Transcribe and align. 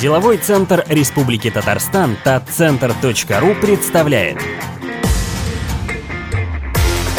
Деловой 0.00 0.38
центр 0.38 0.84
Республики 0.88 1.50
Татарстан 1.50 2.16
татцентр.ру 2.24 3.54
представляет. 3.54 4.38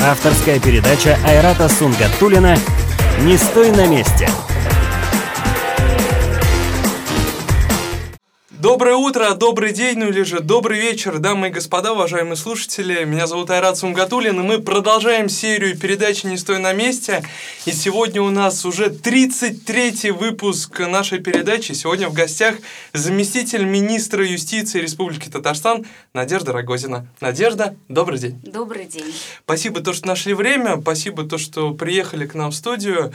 Авторская 0.04 0.60
передача 0.60 1.18
Айрата 1.26 1.70
Сунгатулина 1.70 2.58
«Не 3.22 3.38
стой 3.38 3.72
на 3.72 3.88
месте» 3.88 4.30
Доброе 8.66 8.96
утро, 8.96 9.36
добрый 9.36 9.74
день, 9.74 10.00
ну 10.00 10.10
или 10.10 10.24
же 10.24 10.40
добрый 10.40 10.80
вечер, 10.80 11.20
дамы 11.20 11.50
и 11.50 11.52
господа, 11.52 11.94
уважаемые 11.94 12.36
слушатели. 12.36 13.04
Меня 13.04 13.28
зовут 13.28 13.52
Айрат 13.52 13.78
Сумгатулин, 13.78 14.40
и 14.40 14.44
мы 14.44 14.58
продолжаем 14.58 15.30
серию 15.30 15.78
передачи 15.78 16.26
«Не 16.26 16.36
стой 16.36 16.58
на 16.58 16.74
месте». 16.74 17.24
И 17.68 17.72
сегодня 17.72 18.24
у 18.24 18.32
нас 18.32 18.66
уже 18.66 18.88
33-й 18.88 20.10
выпуск 20.10 20.80
нашей 20.80 21.20
передачи. 21.20 21.74
Сегодня 21.74 22.10
в 22.10 22.14
гостях 22.14 22.56
заместитель 22.92 23.66
министра 23.66 24.26
юстиции 24.26 24.82
Республики 24.82 25.30
Татарстан 25.30 25.86
Надежда 26.16 26.52
Рогозина. 26.52 27.06
Надежда, 27.22 27.76
добрый 27.88 28.18
день. 28.18 28.42
Добрый 28.44 28.86
день. 28.86 29.14
Спасибо, 29.44 29.82
то, 29.82 29.94
что 29.94 30.08
нашли 30.08 30.34
время, 30.34 30.82
спасибо, 30.82 31.24
то, 31.24 31.38
что 31.38 31.72
приехали 31.76 32.26
к 32.26 32.34
нам 32.34 32.50
в 32.50 32.56
студию. 32.56 33.14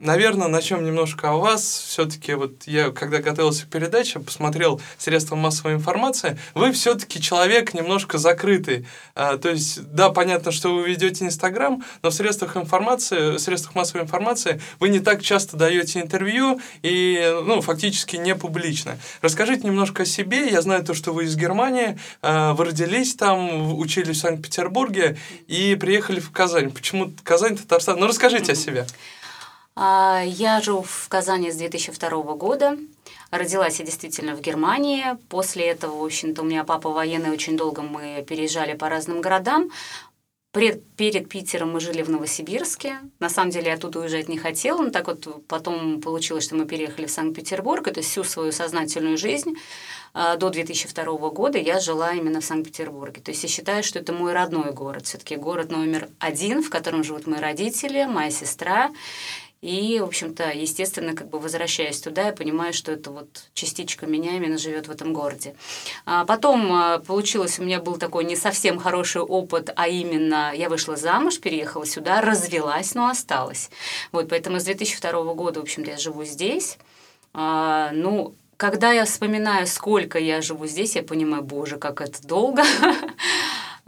Наверное, 0.00 0.46
начнем 0.46 0.84
немножко 0.84 1.30
о 1.30 1.36
вас. 1.36 1.62
Все-таки 1.62 2.34
вот 2.34 2.64
я, 2.66 2.90
когда 2.90 3.18
готовился 3.18 3.66
к 3.66 3.68
передаче, 3.68 4.20
посмотрел 4.20 4.80
средства 4.96 5.34
массовой 5.34 5.74
информации. 5.74 6.38
Вы 6.54 6.70
все-таки 6.70 7.20
человек 7.20 7.74
немножко 7.74 8.16
закрытый. 8.16 8.86
А, 9.16 9.38
то 9.38 9.48
есть, 9.48 9.82
да, 9.90 10.10
понятно, 10.10 10.52
что 10.52 10.72
вы 10.76 10.88
ведете 10.88 11.24
Инстаграм, 11.24 11.82
но 12.02 12.10
в 12.10 12.14
средствах 12.14 12.56
информации, 12.56 13.36
в 13.36 13.38
средствах 13.40 13.74
массовой 13.74 14.04
информации 14.04 14.60
вы 14.78 14.90
не 14.90 15.00
так 15.00 15.20
часто 15.20 15.56
даете 15.56 16.00
интервью 16.00 16.60
и, 16.82 17.36
ну, 17.44 17.60
фактически 17.60 18.14
не 18.14 18.36
публично. 18.36 18.98
Расскажите 19.20 19.66
немножко 19.66 20.04
о 20.04 20.06
себе. 20.06 20.48
Я 20.48 20.62
знаю 20.62 20.84
то, 20.84 20.94
что 20.94 21.12
вы 21.12 21.24
из 21.24 21.34
Германии, 21.34 21.98
а, 22.22 22.54
вы 22.54 22.66
родились 22.66 23.16
там, 23.16 23.76
учились 23.76 24.18
в 24.18 24.20
Санкт-Петербурге 24.20 25.18
и 25.48 25.74
приехали 25.74 26.20
в 26.20 26.30
Казань. 26.30 26.70
Почему 26.70 27.12
Казань, 27.24 27.56
Татарстан? 27.56 27.98
Ну, 27.98 28.06
расскажите 28.06 28.52
mm-hmm. 28.52 28.54
о 28.54 28.54
себе. 28.54 28.86
А, 29.80 30.22
я 30.24 30.60
живу 30.60 30.82
в 30.82 31.08
Казани 31.08 31.52
с 31.52 31.56
2002 31.56 32.10
года. 32.34 32.76
Родилась 33.30 33.78
я 33.78 33.86
действительно 33.86 34.34
в 34.34 34.40
Германии. 34.40 35.04
После 35.28 35.68
этого, 35.68 35.98
в 35.98 36.04
общем-то, 36.04 36.42
у 36.42 36.44
меня 36.44 36.64
папа 36.64 36.90
военный, 36.90 37.30
очень 37.30 37.56
долго 37.56 37.82
мы 37.82 38.24
переезжали 38.28 38.72
по 38.72 38.88
разным 38.88 39.20
городам. 39.20 39.70
Пред, 40.50 40.82
перед 40.96 41.28
Питером 41.28 41.72
мы 41.72 41.78
жили 41.78 42.02
в 42.02 42.10
Новосибирске. 42.10 42.98
На 43.20 43.28
самом 43.28 43.50
деле 43.50 43.68
я 43.68 43.74
оттуда 43.74 44.00
уезжать 44.00 44.28
не 44.28 44.38
хотела, 44.38 44.82
но 44.82 44.90
так 44.90 45.06
вот 45.06 45.46
потом 45.46 46.00
получилось, 46.00 46.42
что 46.42 46.56
мы 46.56 46.66
переехали 46.66 47.06
в 47.06 47.12
Санкт-Петербург. 47.12 47.86
Это 47.86 48.00
всю 48.00 48.24
свою 48.24 48.50
сознательную 48.50 49.16
жизнь 49.16 49.54
а, 50.14 50.36
до 50.36 50.50
2002 50.50 51.04
года 51.30 51.58
я 51.58 51.78
жила 51.78 52.12
именно 52.12 52.40
в 52.40 52.44
Санкт-Петербурге. 52.44 53.20
То 53.20 53.30
есть 53.30 53.42
я 53.44 53.48
считаю, 53.48 53.84
что 53.84 54.00
это 54.00 54.12
мой 54.12 54.32
родной 54.32 54.72
город. 54.72 55.06
Все-таки 55.06 55.36
город 55.36 55.70
номер 55.70 56.08
один, 56.18 56.62
в 56.62 56.70
котором 56.70 57.04
живут 57.04 57.26
мои 57.26 57.38
родители, 57.38 58.04
моя 58.06 58.30
сестра. 58.30 58.90
И, 59.60 59.98
в 60.00 60.04
общем-то, 60.04 60.52
естественно, 60.52 61.14
как 61.14 61.30
бы 61.30 61.40
возвращаясь 61.40 62.00
туда, 62.00 62.26
я 62.26 62.32
понимаю, 62.32 62.72
что 62.72 62.92
это 62.92 63.10
вот 63.10 63.28
частичка 63.54 64.06
меня 64.06 64.36
именно 64.36 64.56
живет 64.56 64.86
в 64.86 64.90
этом 64.90 65.12
городе. 65.12 65.56
А 66.06 66.24
потом 66.24 66.72
а, 66.72 66.98
получилось, 67.00 67.58
у 67.58 67.64
меня 67.64 67.80
был 67.80 67.96
такой 67.96 68.24
не 68.24 68.36
совсем 68.36 68.78
хороший 68.78 69.22
опыт, 69.22 69.70
а 69.74 69.88
именно 69.88 70.52
я 70.54 70.68
вышла 70.68 70.96
замуж, 70.96 71.40
переехала 71.40 71.86
сюда, 71.86 72.20
развелась, 72.20 72.94
но 72.94 73.08
осталась. 73.08 73.70
Вот, 74.12 74.28
поэтому 74.28 74.60
с 74.60 74.64
2002 74.64 75.34
года, 75.34 75.58
в 75.58 75.64
общем-то, 75.64 75.90
я 75.90 75.96
живу 75.98 76.24
здесь. 76.24 76.78
А, 77.34 77.90
ну, 77.92 78.34
когда 78.56 78.92
я 78.92 79.04
вспоминаю, 79.04 79.66
сколько 79.66 80.18
я 80.18 80.40
живу 80.40 80.66
здесь, 80.66 80.96
я 80.96 81.02
понимаю, 81.02 81.42
боже, 81.42 81.78
как 81.78 82.00
это 82.00 82.24
долго. 82.26 82.62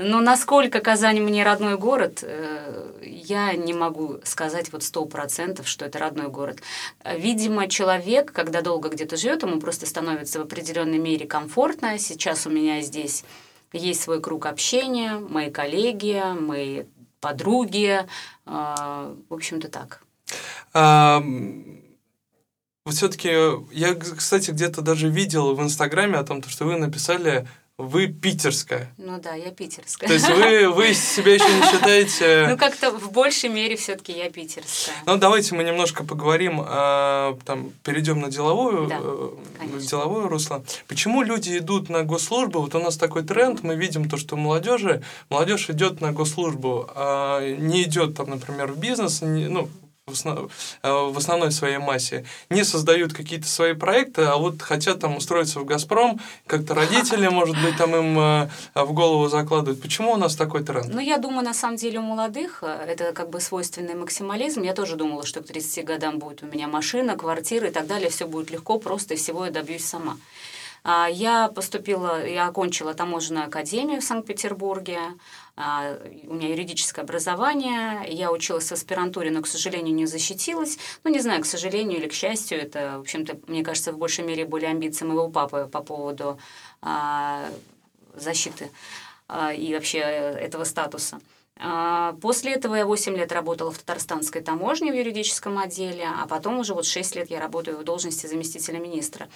Но 0.00 0.20
насколько 0.20 0.80
Казань 0.80 1.20
мне 1.20 1.44
родной 1.44 1.76
город, 1.76 2.20
э, 2.22 2.92
я 3.02 3.52
не 3.54 3.74
могу 3.74 4.18
сказать 4.24 4.72
вот 4.72 4.82
сто 4.82 5.04
процентов, 5.04 5.68
что 5.68 5.84
это 5.84 5.98
родной 5.98 6.28
город. 6.28 6.60
Видимо, 7.04 7.68
человек, 7.68 8.32
когда 8.32 8.62
долго 8.62 8.88
где-то 8.88 9.16
живет, 9.16 9.42
ему 9.42 9.60
просто 9.60 9.86
становится 9.86 10.38
в 10.38 10.42
определенной 10.42 10.98
мере 10.98 11.26
комфортно. 11.26 11.98
Сейчас 11.98 12.46
у 12.46 12.50
меня 12.50 12.80
здесь 12.80 13.24
есть 13.72 14.02
свой 14.02 14.20
круг 14.20 14.46
общения, 14.46 15.16
мои 15.16 15.50
коллеги, 15.50 16.22
мои 16.38 16.84
подруги. 17.20 18.06
Э, 18.46 19.14
в 19.28 19.34
общем-то 19.34 19.68
так. 19.68 20.02
Вот 22.86 22.94
все-таки 22.94 23.28
я, 23.72 23.94
кстати, 23.94 24.50
где-то 24.52 24.80
даже 24.80 25.08
видел 25.10 25.54
в 25.54 25.62
Инстаграме 25.62 26.16
о 26.16 26.24
том, 26.24 26.42
что 26.42 26.64
вы 26.64 26.76
написали 26.76 27.46
вы 27.80 28.08
питерская. 28.08 28.92
Ну 28.98 29.18
да, 29.20 29.34
я 29.34 29.50
питерская. 29.50 30.08
То 30.08 30.14
есть 30.14 30.28
вы, 30.28 30.68
вы 30.68 30.94
себя 30.94 31.34
еще 31.34 31.44
не 31.44 31.62
считаете... 31.70 32.46
Ну 32.50 32.56
как-то 32.56 32.90
в 32.90 33.12
большей 33.12 33.48
мере 33.48 33.76
все-таки 33.76 34.12
я 34.12 34.30
питерская. 34.30 34.94
Ну 35.06 35.16
давайте 35.16 35.54
мы 35.54 35.64
немножко 35.64 36.04
поговорим, 36.04 36.62
а, 36.64 37.38
там, 37.44 37.70
перейдем 37.84 38.20
на 38.20 38.30
деловую, 38.30 38.88
да, 38.88 38.98
э, 39.00 39.80
деловое 39.80 40.28
русло. 40.28 40.62
Почему 40.88 41.22
люди 41.22 41.58
идут 41.58 41.88
на 41.88 42.02
госслужбу? 42.02 42.60
Вот 42.60 42.74
у 42.74 42.80
нас 42.80 42.96
такой 42.96 43.22
тренд, 43.22 43.62
мы 43.62 43.76
видим 43.76 44.08
то, 44.08 44.16
что 44.16 44.36
молодежи, 44.36 45.02
молодежь 45.28 45.70
идет 45.70 46.00
на 46.00 46.12
госслужбу, 46.12 46.88
а 46.94 47.40
не 47.40 47.82
идет 47.84 48.16
там, 48.16 48.30
например, 48.30 48.72
в 48.72 48.78
бизнес, 48.78 49.22
не, 49.22 49.48
ну, 49.48 49.68
в, 50.10 50.12
основ, 50.14 50.50
э, 50.82 50.90
в 50.90 51.16
основной 51.16 51.52
своей 51.52 51.78
массе 51.78 52.24
не 52.50 52.64
создают 52.64 53.12
какие-то 53.12 53.46
свои 53.46 53.74
проекты, 53.74 54.22
а 54.22 54.36
вот 54.36 54.60
хотят 54.62 55.00
там 55.00 55.16
устроиться 55.16 55.60
в 55.60 55.64
«Газпром», 55.64 56.20
как-то 56.46 56.74
родители, 56.74 57.28
может 57.40 57.56
быть, 57.62 57.76
там 57.76 57.94
им 57.94 58.18
э, 58.18 58.48
в 58.74 58.92
голову 58.92 59.28
закладывают. 59.28 59.80
Почему 59.80 60.12
у 60.12 60.16
нас 60.16 60.36
такой 60.36 60.64
тренд? 60.64 60.92
Ну, 60.92 61.00
я 61.00 61.18
думаю, 61.18 61.44
на 61.44 61.54
самом 61.54 61.76
деле 61.76 61.98
у 61.98 62.02
молодых 62.02 62.62
э, 62.62 62.66
это 62.88 63.12
как 63.12 63.30
бы 63.30 63.40
свойственный 63.40 63.94
максимализм. 63.94 64.62
Я 64.62 64.74
тоже 64.74 64.96
думала, 64.96 65.24
что 65.24 65.40
к 65.40 65.46
30 65.46 65.84
годам 65.84 66.18
будет 66.18 66.42
у 66.42 66.46
меня 66.46 66.68
машина, 66.68 67.16
квартира 67.16 67.68
и 67.68 67.70
так 67.70 67.86
далее, 67.86 68.10
все 68.10 68.26
будет 68.26 68.50
легко, 68.50 68.78
просто 68.78 69.14
и 69.14 69.16
всего 69.16 69.44
я 69.44 69.50
добьюсь 69.50 69.84
сама. 69.84 70.16
А, 70.82 71.08
я 71.08 71.48
поступила, 71.48 72.26
я 72.26 72.46
окончила 72.46 72.94
таможенную 72.94 73.46
академию 73.46 74.00
в 74.00 74.04
Санкт-Петербурге. 74.04 74.98
А, 75.62 75.98
у 76.26 76.34
меня 76.34 76.48
юридическое 76.48 77.04
образование. 77.04 78.06
Я 78.08 78.32
училась 78.32 78.68
в 78.68 78.72
аспирантуре, 78.72 79.30
но, 79.30 79.42
к 79.42 79.46
сожалению, 79.46 79.94
не 79.94 80.06
защитилась. 80.06 80.78
Ну, 81.04 81.10
не 81.10 81.20
знаю, 81.20 81.42
к 81.42 81.46
сожалению 81.46 81.98
или 81.98 82.08
к 82.08 82.14
счастью, 82.14 82.58
это, 82.58 82.96
в 82.96 83.00
общем-то, 83.00 83.38
мне 83.46 83.62
кажется, 83.62 83.92
в 83.92 83.98
большей 83.98 84.24
мере 84.24 84.46
были 84.46 84.64
амбиции 84.64 85.04
моего 85.04 85.28
папы 85.28 85.68
по 85.70 85.82
поводу 85.82 86.38
а, 86.80 87.50
защиты 88.14 88.70
и 89.56 89.74
вообще 89.74 89.98
этого 89.98 90.64
статуса. 90.64 91.20
А, 91.62 92.14
после 92.22 92.52
этого 92.54 92.74
я 92.74 92.86
8 92.86 93.14
лет 93.16 93.32
работала 93.32 93.70
в 93.70 93.78
татарстанской 93.78 94.40
таможне 94.40 94.90
в 94.90 94.94
юридическом 94.94 95.58
отделе, 95.58 96.06
а 96.06 96.26
потом 96.26 96.58
уже 96.58 96.72
вот 96.72 96.86
6 96.86 97.16
лет 97.16 97.30
я 97.30 97.38
работаю 97.38 97.76
в 97.76 97.84
должности 97.84 98.26
заместителя 98.26 98.78
министра. 98.78 99.28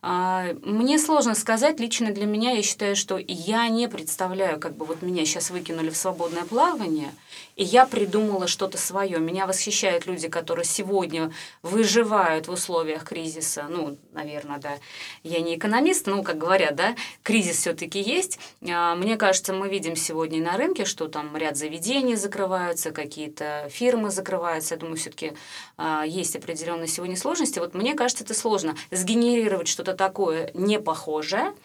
А, 0.00 0.54
мне 0.62 0.98
сложно 0.98 1.34
сказать, 1.34 1.80
лично 1.80 2.12
для 2.12 2.26
меня 2.26 2.52
я 2.52 2.62
считаю, 2.62 2.94
что 2.94 3.18
я 3.18 3.68
не 3.68 3.88
представляю, 3.88 4.60
как 4.60 4.76
бы 4.76 4.84
вот 4.84 5.02
меня 5.02 5.24
сейчас 5.24 5.50
выкинули 5.50 5.90
в 5.90 5.96
свободное 5.96 6.44
плавание, 6.44 7.12
и 7.56 7.64
я 7.64 7.86
придумала 7.86 8.46
что-то 8.46 8.78
свое. 8.78 9.18
Меня 9.18 9.46
восхищают 9.46 10.06
люди, 10.06 10.28
которые 10.28 10.64
сегодня 10.64 11.32
выживают 11.62 12.46
в 12.46 12.52
условиях 12.52 13.04
кризиса. 13.04 13.66
Ну, 13.68 13.98
наверное, 14.12 14.58
да. 14.58 14.78
Я 15.24 15.40
не 15.40 15.56
экономист, 15.56 16.06
но, 16.06 16.22
как 16.22 16.38
говорят, 16.38 16.76
да, 16.76 16.94
кризис 17.24 17.56
все-таки 17.56 18.00
есть. 18.00 18.38
А, 18.70 18.94
мне 18.94 19.16
кажется, 19.16 19.52
мы 19.52 19.68
видим 19.68 19.96
сегодня 19.96 20.40
на 20.40 20.56
рынке, 20.56 20.84
что 20.84 21.08
там 21.08 21.36
ряд 21.36 21.56
заведений 21.56 22.14
закрываются, 22.14 22.92
какие-то 22.92 23.68
фирмы 23.70 24.10
закрываются. 24.10 24.74
Я 24.74 24.80
думаю, 24.80 24.96
все-таки 24.96 25.32
а, 25.76 26.04
есть 26.06 26.36
определенные 26.36 26.86
сегодня 26.86 27.16
сложности. 27.16 27.58
Вот 27.58 27.74
мне 27.74 27.94
кажется, 27.94 28.22
это 28.22 28.34
сложно. 28.34 28.76
Сгенерировать 28.92 29.66
что-то 29.66 29.87
такое 29.94 30.50
непохожее– 30.54 31.54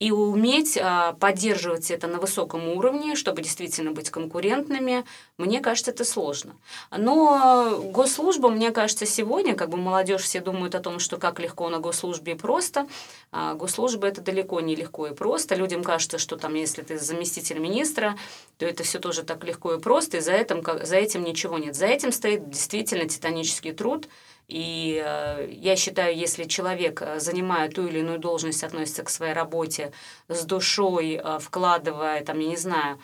и 0.00 0.10
уметь 0.10 0.76
а, 0.76 1.12
поддерживать 1.14 1.90
это 1.90 2.08
на 2.08 2.18
высоком 2.18 2.68
уровне, 2.68 3.14
чтобы 3.14 3.42
действительно 3.42 3.92
быть 3.92 4.10
конкурентными, 4.10 5.04
мне 5.38 5.60
кажется, 5.60 5.92
это 5.92 6.04
сложно. 6.04 6.56
Но 6.90 7.80
госслужба, 7.92 8.50
мне 8.50 8.72
кажется, 8.72 9.06
сегодня, 9.06 9.54
как 9.54 9.70
бы 9.70 9.76
молодежь 9.76 10.22
все 10.22 10.40
думают 10.40 10.74
о 10.74 10.80
том, 10.80 10.98
что 10.98 11.16
как 11.16 11.38
легко 11.38 11.68
на 11.70 11.78
госслужбе 11.78 12.32
и 12.32 12.34
просто, 12.34 12.88
а 13.30 13.54
госслужба 13.54 14.08
это 14.08 14.20
далеко 14.20 14.60
не 14.60 14.74
легко 14.74 15.06
и 15.06 15.14
просто. 15.14 15.54
Людям 15.54 15.84
кажется, 15.84 16.18
что 16.18 16.36
там, 16.36 16.54
если 16.54 16.82
ты 16.82 16.98
заместитель 16.98 17.60
министра, 17.60 18.16
то 18.58 18.66
это 18.66 18.82
все 18.82 18.98
тоже 18.98 19.22
так 19.22 19.44
легко 19.44 19.74
и 19.74 19.80
просто, 19.80 20.16
и 20.16 20.20
за 20.20 20.32
этим, 20.32 20.62
за 20.84 20.96
этим 20.96 21.22
ничего 21.22 21.56
нет. 21.56 21.76
За 21.76 21.86
этим 21.86 22.10
стоит 22.10 22.50
действительно 22.50 23.08
титанический 23.08 23.72
труд– 23.72 24.08
и 24.48 25.02
э, 25.04 25.48
я 25.52 25.76
считаю, 25.76 26.16
если 26.16 26.44
человек, 26.44 27.00
э, 27.02 27.18
занимая 27.18 27.70
ту 27.70 27.86
или 27.86 28.00
иную 28.00 28.18
должность, 28.18 28.62
относится 28.62 29.02
к 29.02 29.10
своей 29.10 29.32
работе 29.32 29.92
с 30.28 30.44
душой, 30.44 31.20
э, 31.22 31.38
вкладывая, 31.40 32.22
там, 32.24 32.38
я 32.40 32.48
не 32.48 32.56
знаю, 32.56 32.98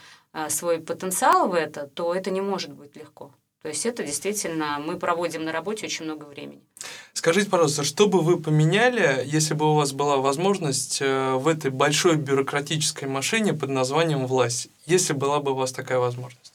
свой 0.49 0.79
потенциал 0.79 1.49
в 1.49 1.55
это, 1.55 1.89
то 1.89 2.15
это 2.15 2.31
не 2.31 2.41
может 2.41 2.71
быть 2.71 2.95
легко. 2.95 3.33
То 3.63 3.69
есть 3.69 3.85
это 3.85 4.05
действительно 4.05 4.79
мы 4.79 4.97
проводим 4.97 5.45
на 5.45 5.51
работе 5.51 5.87
очень 5.87 6.05
много 6.05 6.25
времени. 6.25 6.63
Скажите, 7.15 7.51
пожалуйста, 7.51 7.83
что 7.83 8.07
бы 8.07 8.21
вы 8.21 8.39
поменяли, 8.39 9.25
если 9.27 9.55
бы 9.55 9.73
у 9.73 9.75
вас 9.75 9.93
была 9.93 10.19
возможность 10.19 11.01
в 11.01 11.49
этой 11.49 11.73
большой 11.73 12.15
бюрократической 12.15 13.07
машине 13.07 13.53
под 13.53 13.71
названием 13.71 14.29
власть, 14.29 14.69
если 14.87 15.15
была 15.15 15.41
бы 15.41 15.51
у 15.51 15.57
вас 15.57 15.73
такая 15.73 15.99
возможность? 15.99 16.50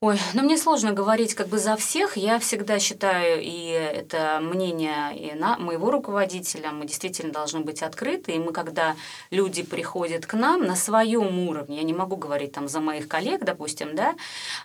Ой, 0.00 0.16
ну 0.32 0.44
мне 0.44 0.56
сложно 0.56 0.92
говорить 0.92 1.34
как 1.34 1.48
бы 1.48 1.58
за 1.58 1.74
всех. 1.74 2.16
Я 2.16 2.38
всегда 2.38 2.78
считаю, 2.78 3.42
и 3.42 3.66
это 3.66 4.38
мнение 4.40 5.18
и 5.18 5.34
на, 5.34 5.58
моего 5.58 5.90
руководителя, 5.90 6.70
мы 6.70 6.86
действительно 6.86 7.32
должны 7.32 7.62
быть 7.62 7.82
открыты. 7.82 8.30
И 8.30 8.38
мы, 8.38 8.52
когда 8.52 8.94
люди 9.32 9.64
приходят 9.64 10.24
к 10.24 10.34
нам 10.34 10.62
на 10.62 10.76
своем 10.76 11.48
уровне, 11.48 11.78
я 11.78 11.82
не 11.82 11.94
могу 11.94 12.14
говорить 12.14 12.52
там 12.52 12.68
за 12.68 12.78
моих 12.78 13.08
коллег, 13.08 13.44
допустим, 13.44 13.96
да, 13.96 14.14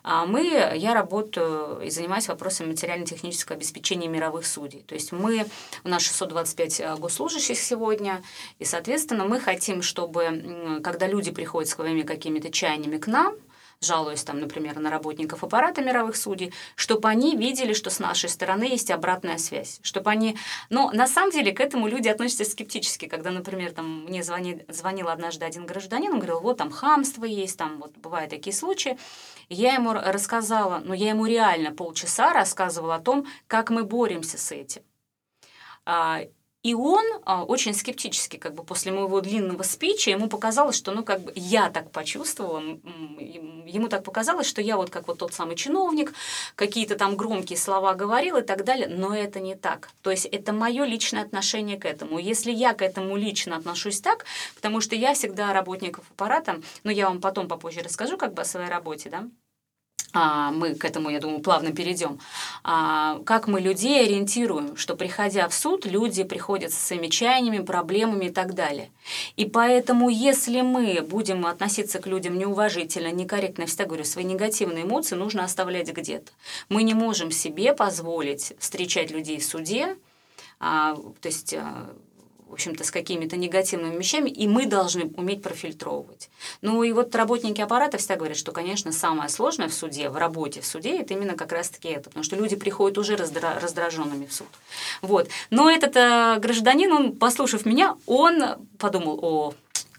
а 0.04 0.28
мы, 0.28 0.72
я 0.76 0.94
работаю 0.94 1.82
и 1.82 1.90
занимаюсь 1.90 2.28
вопросами 2.28 2.68
материально-технического 2.68 3.56
обеспечения 3.56 4.08
мировых 4.08 4.46
судей. 4.46 4.84
То 4.86 4.94
есть 4.94 5.12
мы, 5.12 5.48
у 5.84 5.90
нас 5.90 6.04
625 6.04 6.80
э, 6.80 6.96
госслужащих 6.98 7.58
сегодня, 7.58 8.22
и, 8.60 8.66
соответственно, 8.66 9.26
мы 9.26 9.40
хотим, 9.40 9.82
чтобы, 9.82 10.80
когда 10.84 11.08
люди 11.08 11.32
приходят 11.32 11.72
с 11.72 11.74
какими-то 11.74 12.52
чаяниями 12.52 13.00
к 13.00 13.08
нам, 13.08 13.34
жалуясь 13.82 14.24
там, 14.24 14.40
например, 14.40 14.80
на 14.80 14.90
работников 14.90 15.44
аппарата 15.44 15.82
мировых 15.82 16.16
судей, 16.16 16.54
чтобы 16.76 17.10
они 17.10 17.36
видели, 17.36 17.74
что 17.74 17.90
с 17.90 18.00
нашей 18.00 18.30
стороны 18.30 18.64
есть 18.64 18.92
обратная 18.92 19.38
связь, 19.38 19.80
чтобы 19.84 20.10
они... 20.10 20.38
Но 20.70 20.92
на 20.92 21.08
самом 21.08 21.32
деле 21.32 21.52
к 21.52 21.60
этому 21.60 21.88
люди 21.88 22.08
относятся 22.08 22.46
скептически, 22.46 23.08
когда, 23.08 23.32
например, 23.32 23.72
там 23.72 24.06
мне 24.06 24.24
звони... 24.24 24.64
звонил 24.70 25.10
однажды 25.10 25.46
один 25.46 25.66
гражданин, 25.66 26.14
он 26.14 26.20
говорил, 26.20 26.40
вот 26.40 26.58
там 26.58 26.72
хамство 26.72 27.26
есть, 27.26 27.58
там 27.58 27.80
вот 27.80 27.98
бывают 27.98 28.30
такие 28.30 28.56
случаи. 28.56 28.98
Я 29.50 29.76
ему 29.76 29.94
рассказала, 29.94 30.82
ну 30.84 30.94
я 30.94 31.10
ему 31.10 31.26
реально 31.26 31.72
полчаса 31.72 32.34
рассказывала 32.34 32.96
о 32.96 33.00
том, 33.00 33.26
как 33.48 33.70
мы 33.70 33.84
боремся 33.84 34.38
с 34.38 34.52
этим. 34.52 34.82
И 36.64 36.74
он 36.74 37.04
а, 37.26 37.44
очень 37.44 37.74
скептически, 37.74 38.38
как 38.38 38.56
бы 38.56 38.64
после 38.64 38.94
моего 38.94 39.20
длинного 39.20 39.64
спича, 39.64 40.12
ему 40.12 40.30
показалось, 40.30 40.78
что, 40.78 40.94
ну, 40.94 41.04
как 41.04 41.22
бы 41.22 41.34
я 41.36 41.70
так 41.70 41.92
почувствовала, 41.92 42.60
ему 42.60 43.90
так 43.90 44.06
показалось, 44.06 44.48
что 44.48 44.62
я 44.62 44.78
вот 44.78 44.90
как 44.90 45.10
вот 45.10 45.18
тот 45.18 45.34
самый 45.34 45.58
чиновник, 45.58 46.14
какие-то 46.56 46.96
там 46.96 47.18
громкие 47.18 47.58
слова 47.58 47.94
говорил 47.96 48.38
и 48.38 48.42
так 48.44 48.64
далее, 48.64 48.88
но 48.88 49.14
это 49.14 49.42
не 49.42 49.56
так. 49.56 49.90
То 50.02 50.12
есть 50.12 50.26
это 50.26 50.54
мое 50.54 50.86
личное 50.86 51.24
отношение 51.24 51.78
к 51.78 51.84
этому. 51.84 52.18
Если 52.18 52.52
я 52.54 52.74
к 52.74 52.82
этому 52.82 53.18
лично 53.18 53.58
отношусь 53.58 54.00
так, 54.00 54.26
потому 54.56 54.80
что 54.80 54.96
я 54.96 55.14
всегда 55.16 55.52
работников 55.52 56.06
аппарата, 56.12 56.62
но 56.86 56.92
я 56.92 57.10
вам 57.10 57.20
потом 57.20 57.50
попозже 57.50 57.82
расскажу 57.82 58.18
как 58.18 58.34
бы 58.34 58.44
о 58.44 58.46
своей 58.46 58.70
работе, 58.70 59.10
да, 59.10 59.28
а, 60.14 60.52
мы 60.52 60.76
к 60.76 60.86
этому, 60.86 61.10
я 61.10 61.20
думаю, 61.20 61.42
плавно 61.42 61.72
перейдем, 61.72 62.20
а, 62.64 63.20
как 63.26 63.48
мы 63.48 63.60
людей 63.60 64.06
ориентируем, 64.06 64.76
что 64.78 64.96
приходя 64.96 65.48
в 65.50 65.54
суд, 65.54 65.86
люди 65.86 66.24
приходят 66.24 66.72
со 66.72 66.80
своими 66.80 67.08
чаяниями, 67.08 67.64
проблемами 67.64 68.26
и 68.26 68.30
так 68.30 68.54
далее. 68.54 68.92
И 69.38 69.46
поэтому, 69.46 70.10
если 70.10 70.62
мы 70.62 71.02
будем 71.02 71.46
относиться 71.48 72.00
к 72.00 72.06
людям 72.06 72.38
неуважительно, 72.38 73.12
некорректно, 73.12 73.64
я 73.64 73.68
всегда 73.68 73.86
говорю, 73.86 74.04
свои 74.04 74.24
негативные 74.24 74.84
эмоции 74.84 75.16
нужно 75.16 75.44
оставлять 75.44 75.92
где-то. 75.92 76.32
Мы 76.70 76.84
не 76.84 76.94
можем 76.94 77.32
себе 77.32 77.74
позволить 77.74 78.54
встречать 78.60 79.10
людей 79.10 79.40
в 79.40 79.46
суде, 79.46 79.98
а, 80.60 80.96
то 80.96 81.28
есть 81.28 81.56
в 82.54 82.56
общем-то, 82.56 82.84
с 82.84 82.92
какими-то 82.92 83.36
негативными 83.36 83.98
вещами, 83.98 84.30
и 84.30 84.48
мы 84.48 84.68
должны 84.68 85.06
уметь 85.18 85.42
профильтровывать. 85.42 86.30
Ну 86.62 86.84
и 86.84 86.92
вот 86.92 87.16
работники 87.16 87.62
аппарата 87.62 87.98
всегда 87.98 88.16
говорят, 88.16 88.38
что, 88.38 88.52
конечно, 88.52 88.92
самое 88.92 89.28
сложное 89.28 89.70
в 89.70 89.74
суде, 89.74 90.08
в 90.10 90.18
работе 90.18 90.62
в 90.62 90.68
суде, 90.68 91.00
это 91.00 91.16
именно 91.16 91.36
как 91.36 91.52
раз-таки 91.52 91.88
это, 91.88 92.10
потому 92.10 92.24
что 92.24 92.36
люди 92.36 92.56
приходят 92.56 93.00
уже 93.00 93.16
раздра- 93.16 93.60
раздраженными 93.60 94.28
в 94.28 94.34
суд. 94.34 94.48
Вот. 95.02 95.30
Но 95.50 95.68
этот 95.68 95.96
э, 95.96 96.38
гражданин, 96.38 96.92
он, 96.92 97.14
послушав 97.14 97.66
меня, 97.66 97.96
он 98.06 98.44
подумал, 98.78 99.20
о, 99.24 99.54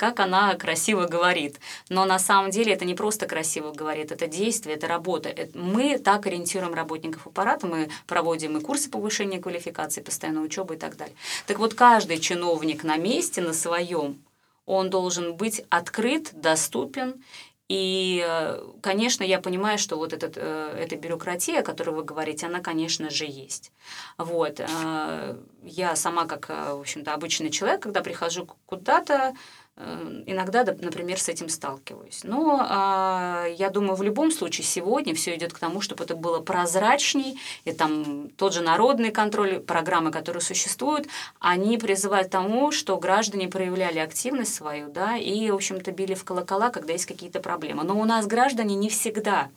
как 0.04 0.20
она 0.20 0.54
красиво 0.54 1.06
говорит. 1.06 1.58
Но 1.88 2.04
на 2.04 2.18
самом 2.18 2.50
деле 2.50 2.74
это 2.74 2.84
не 2.84 2.94
просто 2.94 3.26
красиво 3.26 3.72
говорит, 3.72 4.12
это 4.12 4.26
действие, 4.26 4.76
это 4.76 4.86
работа. 4.86 5.34
Мы 5.54 5.98
так 5.98 6.26
ориентируем 6.26 6.74
работников 6.74 7.26
аппарата, 7.26 7.66
мы 7.66 7.88
проводим 8.06 8.58
и 8.58 8.60
курсы 8.60 8.90
повышения 8.90 9.40
квалификации, 9.40 10.02
постоянную 10.02 10.44
учебу 10.44 10.74
и 10.74 10.76
так 10.76 10.98
далее. 10.98 11.16
Так 11.46 11.58
вот, 11.58 11.72
каждый 11.72 12.18
чиновник 12.18 12.84
на 12.84 12.98
месте, 12.98 13.40
на 13.40 13.54
своем, 13.54 14.22
он 14.66 14.90
должен 14.90 15.36
быть 15.36 15.64
открыт, 15.70 16.30
доступен 16.34 17.22
и, 17.68 18.22
э, 18.26 18.62
конечно, 18.82 19.24
я 19.24 19.40
понимаю, 19.40 19.78
что 19.78 19.96
вот 19.96 20.12
этот, 20.12 20.34
э, 20.36 20.76
эта 20.78 20.96
бюрократия, 20.96 21.60
о 21.60 21.62
которой 21.62 21.90
вы 21.90 22.04
говорите, 22.04 22.46
она, 22.46 22.60
конечно 22.60 23.08
же, 23.08 23.24
есть. 23.24 23.72
Вот. 24.18 24.60
Э, 24.60 25.36
я 25.62 25.96
сама, 25.96 26.26
как, 26.26 26.50
в 26.50 26.80
общем-то, 26.80 27.14
обычный 27.14 27.50
человек, 27.50 27.80
когда 27.80 28.02
прихожу 28.02 28.46
куда-то, 28.66 29.34
иногда, 29.76 30.64
например, 30.64 31.18
с 31.18 31.28
этим 31.28 31.48
сталкиваюсь. 31.48 32.20
Но 32.22 32.64
а, 32.68 33.46
я 33.56 33.70
думаю, 33.70 33.96
в 33.96 34.02
любом 34.02 34.30
случае 34.30 34.64
сегодня 34.64 35.14
все 35.14 35.34
идет 35.34 35.52
к 35.52 35.58
тому, 35.58 35.80
чтобы 35.80 36.04
это 36.04 36.14
было 36.14 36.40
прозрачней, 36.40 37.40
и 37.64 37.72
там 37.72 38.30
тот 38.36 38.54
же 38.54 38.62
народный 38.62 39.10
контроль, 39.10 39.58
программы, 39.58 40.12
которые 40.12 40.42
существуют, 40.42 41.08
они 41.40 41.76
призывают 41.76 42.28
к 42.28 42.30
тому, 42.30 42.70
что 42.70 42.96
граждане 42.98 43.48
проявляли 43.48 43.98
активность 43.98 44.54
свою, 44.54 44.88
да, 44.90 45.16
и, 45.16 45.50
в 45.50 45.56
общем-то, 45.56 45.90
били 45.90 46.14
в 46.14 46.24
колокола, 46.24 46.70
когда 46.70 46.92
есть 46.92 47.06
какие-то 47.06 47.40
проблемы. 47.40 47.82
Но 47.82 47.98
у 47.98 48.04
нас 48.04 48.26
граждане 48.26 48.76
не 48.76 48.88
всегда 48.88 49.50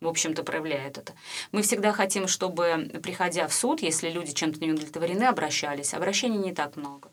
в 0.00 0.08
общем-то, 0.08 0.42
проявляют 0.42 0.98
это. 0.98 1.14
Мы 1.50 1.62
всегда 1.62 1.92
хотим, 1.92 2.28
чтобы, 2.28 2.90
приходя 3.02 3.48
в 3.48 3.54
суд, 3.54 3.80
если 3.80 4.10
люди 4.10 4.34
чем-то 4.34 4.60
не 4.60 4.72
удовлетворены, 4.72 5.24
обращались. 5.24 5.94
Обращений 5.94 6.36
не 6.36 6.52
так 6.52 6.76
много. 6.76 7.10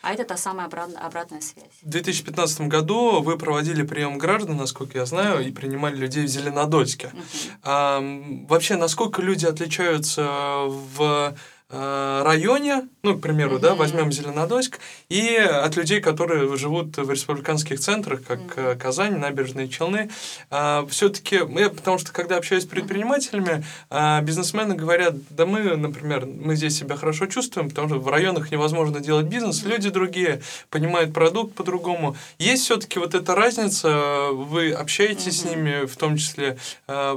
А 0.00 0.12
это 0.12 0.24
та 0.24 0.36
самая 0.36 0.66
обратная, 0.66 1.00
обратная 1.00 1.40
связь. 1.40 1.66
В 1.82 1.88
2015 1.88 2.62
году 2.62 3.20
вы 3.20 3.36
проводили 3.36 3.82
прием 3.82 4.16
граждан, 4.16 4.56
насколько 4.56 4.98
я 4.98 5.06
знаю, 5.06 5.46
и 5.46 5.50
принимали 5.50 5.96
людей 5.96 6.24
в 6.24 6.28
Зеленодольске. 6.28 7.08
Uh-huh. 7.12 7.50
А, 7.64 8.00
вообще, 8.48 8.76
насколько 8.76 9.22
люди 9.22 9.44
отличаются 9.46 10.22
в 10.68 11.34
районе, 11.70 12.88
ну, 13.02 13.16
к 13.16 13.20
примеру, 13.20 13.56
mm-hmm. 13.56 13.60
да, 13.60 13.74
возьмем 13.74 14.10
Зеленодольск, 14.10 14.78
и 15.10 15.36
от 15.36 15.76
людей, 15.76 16.00
которые 16.00 16.56
живут 16.56 16.96
в 16.96 17.10
республиканских 17.10 17.78
центрах, 17.78 18.22
как 18.24 18.40
mm-hmm. 18.40 18.76
Казань, 18.76 19.18
Набережные 19.18 19.68
Челны, 19.68 20.10
а, 20.50 20.86
все-таки, 20.88 21.36
я, 21.36 21.68
потому 21.68 21.98
что 21.98 22.12
когда 22.12 22.36
общаюсь 22.36 22.62
с 22.62 22.66
предпринимателями, 22.66 23.64
а, 23.90 24.22
бизнесмены 24.22 24.76
говорят, 24.76 25.14
да 25.28 25.44
мы, 25.44 25.76
например, 25.76 26.24
мы 26.26 26.56
здесь 26.56 26.78
себя 26.78 26.96
хорошо 26.96 27.26
чувствуем, 27.26 27.68
потому 27.68 27.88
что 27.88 27.98
в 27.98 28.08
районах 28.08 28.50
невозможно 28.50 29.00
делать 29.00 29.26
бизнес, 29.26 29.62
mm-hmm. 29.62 29.68
люди 29.68 29.90
другие, 29.90 30.40
понимают 30.70 31.12
продукт 31.12 31.54
по-другому. 31.54 32.16
Есть 32.38 32.64
все-таки 32.64 32.98
вот 32.98 33.14
эта 33.14 33.34
разница, 33.34 34.30
вы 34.32 34.72
общаетесь 34.72 35.26
mm-hmm. 35.26 35.30
с 35.32 35.44
ними, 35.44 35.86
в 35.86 35.96
том 35.96 36.16
числе, 36.16 36.56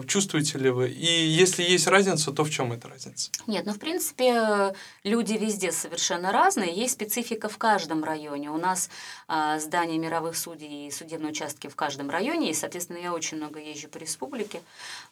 чувствуете 0.07 0.57
ли 0.57 0.69
вы, 0.69 0.89
и 0.89 1.25
если 1.25 1.63
есть 1.63 1.87
разница, 1.87 2.31
то 2.31 2.43
в 2.43 2.49
чем 2.49 2.73
эта 2.73 2.89
разница? 2.89 3.29
Нет, 3.47 3.65
ну, 3.65 3.73
в 3.73 3.79
принципе, 3.79 4.40
люди 5.03 5.33
везде 5.33 5.71
совершенно 5.71 6.31
разные, 6.31 6.73
есть 6.73 6.93
специфика 6.93 7.49
в 7.49 7.57
каждом 7.57 8.03
районе. 8.03 8.51
У 8.51 8.57
нас 8.57 8.89
э, 9.27 9.59
здания 9.59 9.97
мировых 9.97 10.35
судей 10.37 10.87
и 10.87 10.91
судебные 10.91 11.31
участки 11.31 11.67
в 11.67 11.75
каждом 11.75 12.09
районе, 12.09 12.51
и, 12.51 12.53
соответственно, 12.53 12.97
я 12.97 13.13
очень 13.13 13.37
много 13.37 13.59
езжу 13.59 13.87
по 13.89 13.97
республике, 13.97 14.61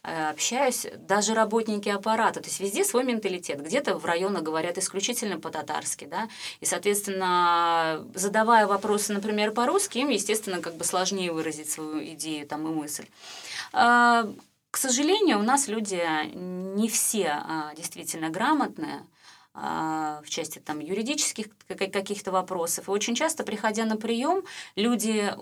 э, 0.03 0.29
общаюсь. 0.29 0.87
Даже 0.97 1.33
работники 1.33 1.89
аппарата, 1.89 2.41
то 2.41 2.47
есть 2.47 2.59
везде 2.59 2.83
свой 2.83 3.03
менталитет. 3.03 3.61
Где-то 3.61 3.97
в 3.97 4.05
районах 4.05 4.43
говорят 4.43 4.77
исключительно 4.77 5.39
по-татарски, 5.39 6.05
да, 6.05 6.29
и, 6.59 6.65
соответственно, 6.65 8.05
задавая 8.13 8.67
вопросы, 8.67 9.13
например, 9.13 9.51
по-русски, 9.51 9.99
им, 9.99 10.09
естественно, 10.09 10.61
как 10.61 10.75
бы 10.75 10.83
сложнее 10.83 11.31
выразить 11.31 11.69
свою 11.69 12.03
идею 12.13 12.47
там 12.47 12.67
и 12.67 12.71
мысль. 12.71 13.05
А, 13.73 14.27
к 14.71 14.77
сожалению, 14.77 15.39
у 15.39 15.43
нас 15.43 15.67
люди 15.67 16.01
не 16.35 16.87
все 16.87 17.29
а, 17.29 17.73
действительно 17.75 18.29
грамотные, 18.29 18.97
а, 18.97 19.18
в 19.59 20.29
части 20.29 20.59
там, 20.59 20.79
юридических 20.79 21.47
каких-то 21.67 22.31
вопросов. 22.31 22.87
И 22.87 22.91
очень 22.91 23.15
часто, 23.15 23.43
приходя 23.43 23.85
на 23.85 23.97
прием, 23.97 24.43
люди 24.75 25.33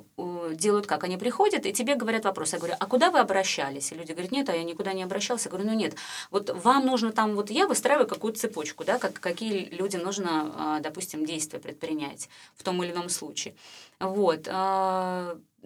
делают 0.53 0.87
как? 0.87 1.03
Они 1.03 1.17
приходят, 1.17 1.65
и 1.65 1.73
тебе 1.73 1.95
говорят 1.95 2.25
вопрос. 2.25 2.53
Я 2.53 2.59
говорю, 2.59 2.75
а 2.79 2.85
куда 2.85 3.11
вы 3.11 3.19
обращались? 3.19 3.91
И 3.91 3.95
люди 3.95 4.11
говорят, 4.11 4.31
нет, 4.31 4.49
а 4.49 4.55
я 4.55 4.63
никуда 4.63 4.93
не 4.93 5.03
обращался. 5.03 5.49
Я 5.49 5.51
говорю, 5.51 5.69
ну 5.69 5.75
нет, 5.75 5.95
вот 6.31 6.49
вам 6.49 6.85
нужно 6.85 7.11
там, 7.11 7.35
вот 7.35 7.51
я 7.51 7.67
выстраиваю 7.67 8.07
какую-то 8.07 8.39
цепочку, 8.39 8.83
да, 8.83 8.97
как, 8.97 9.19
какие 9.19 9.69
людям 9.69 10.03
нужно, 10.03 10.53
а, 10.55 10.79
допустим, 10.79 11.25
действия 11.25 11.59
предпринять 11.59 12.29
в 12.55 12.63
том 12.63 12.83
или 12.83 12.91
ином 12.91 13.09
случае. 13.09 13.55
Вот. 13.99 14.47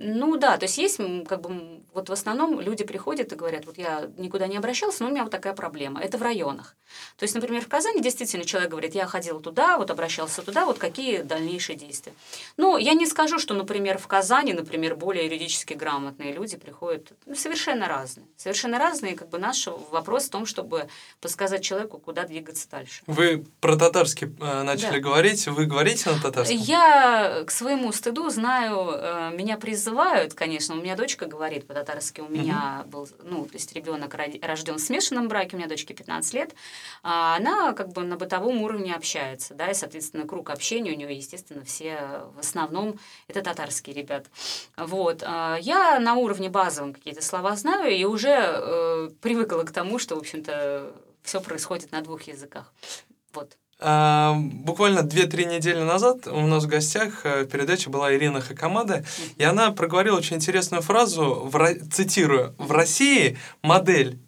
Ну 0.03 0.37
да, 0.37 0.57
то 0.57 0.65
есть 0.65 0.77
есть 0.77 0.99
как 1.27 1.41
бы 1.41 1.81
вот 1.93 2.09
в 2.09 2.11
основном 2.11 2.59
люди 2.59 2.83
приходят 2.83 3.31
и 3.31 3.35
говорят, 3.35 3.65
вот 3.65 3.77
я 3.77 4.09
никуда 4.17 4.47
не 4.47 4.57
обращался, 4.57 5.03
но 5.03 5.09
у 5.09 5.11
меня 5.11 5.23
вот 5.23 5.31
такая 5.31 5.53
проблема. 5.53 6.01
Это 6.01 6.17
в 6.17 6.21
районах. 6.21 6.75
То 7.17 7.23
есть, 7.23 7.35
например, 7.35 7.61
в 7.61 7.67
Казани 7.67 8.01
действительно 8.01 8.45
человек 8.45 8.71
говорит, 8.71 8.95
я 8.95 9.05
ходил 9.05 9.39
туда, 9.39 9.77
вот 9.77 9.91
обращался 9.91 10.41
туда, 10.41 10.65
вот 10.65 10.77
какие 10.77 11.21
дальнейшие 11.21 11.77
действия. 11.77 12.13
Ну, 12.57 12.77
я 12.77 12.93
не 12.93 13.05
скажу, 13.05 13.39
что, 13.39 13.53
например, 13.53 13.97
в 13.97 14.07
Казани, 14.07 14.53
например, 14.53 14.95
более 14.95 15.25
юридически 15.25 15.73
грамотные 15.73 16.33
люди 16.33 16.57
приходят 16.57 17.11
ну, 17.25 17.35
совершенно 17.35 17.87
разные. 17.87 18.25
Совершенно 18.37 18.79
разные, 18.79 19.15
как 19.15 19.29
бы 19.29 19.37
наш 19.37 19.67
вопрос 19.91 20.25
в 20.25 20.29
том, 20.29 20.45
чтобы 20.45 20.87
подсказать 21.19 21.63
человеку, 21.63 21.99
куда 21.99 22.23
двигаться 22.23 22.69
дальше. 22.69 23.03
Вы 23.07 23.45
про 23.59 23.75
татарский 23.75 24.27
э, 24.39 24.63
начали 24.63 24.99
да. 24.99 24.99
говорить, 24.99 25.47
вы 25.47 25.65
говорите 25.65 26.09
на 26.09 26.19
татарском? 26.19 26.57
Я 26.57 27.43
к 27.45 27.51
своему 27.51 27.91
стыду 27.91 28.29
знаю, 28.29 28.91
э, 28.93 29.31
меня 29.35 29.57
призывают, 29.91 30.33
конечно, 30.33 30.75
у 30.75 30.77
меня 30.77 30.95
дочка 30.95 31.25
говорит 31.25 31.67
по-татарски, 31.67 32.21
у 32.21 32.29
меня 32.29 32.79
угу. 32.81 32.89
был, 32.89 33.09
ну, 33.23 33.45
то 33.45 33.55
есть 33.55 33.73
ребенок 33.73 34.13
рожден 34.13 34.75
в 34.75 34.79
смешанном 34.79 35.27
браке, 35.27 35.55
у 35.55 35.59
меня 35.59 35.67
дочке 35.67 35.93
15 35.93 36.33
лет, 36.33 36.55
а 37.03 37.35
она 37.35 37.73
как 37.73 37.89
бы 37.89 38.03
на 38.03 38.15
бытовом 38.15 38.61
уровне 38.61 38.95
общается, 38.95 39.53
да, 39.53 39.69
и, 39.69 39.73
соответственно, 39.73 40.25
круг 40.25 40.49
общения 40.49 40.93
у 40.93 40.95
нее, 40.95 41.13
естественно, 41.13 41.65
все 41.65 42.23
в 42.35 42.39
основном 42.39 42.99
это 43.27 43.41
татарские 43.41 43.93
ребята. 43.93 44.29
Вот. 44.77 45.23
А 45.25 45.57
я 45.59 45.99
на 45.99 46.15
уровне 46.15 46.49
базовом 46.49 46.93
какие-то 46.93 47.21
слова 47.21 47.57
знаю 47.57 47.93
и 47.93 48.05
уже 48.05 48.29
э, 48.29 49.09
привыкла 49.21 49.63
к 49.63 49.71
тому, 49.71 49.99
что, 49.99 50.15
в 50.15 50.19
общем-то, 50.19 50.93
все 51.21 51.41
происходит 51.41 51.91
на 51.91 52.01
двух 52.01 52.23
языках. 52.23 52.71
Вот. 53.33 53.57
Буквально 53.81 54.99
2-3 54.99 55.55
недели 55.55 55.79
назад 55.79 56.27
у 56.27 56.41
нас 56.41 56.65
в 56.65 56.67
гостях 56.67 57.25
э, 57.25 57.47
передача 57.51 57.89
была 57.89 58.13
Ирина 58.13 58.39
Хакамада, 58.39 59.03
и 59.37 59.43
она 59.43 59.71
проговорила 59.71 60.17
очень 60.17 60.35
интересную 60.35 60.83
фразу, 60.83 61.49
в, 61.51 61.89
цитирую, 61.91 62.53
«В 62.59 62.71
России 62.71 63.39
модель, 63.63 64.19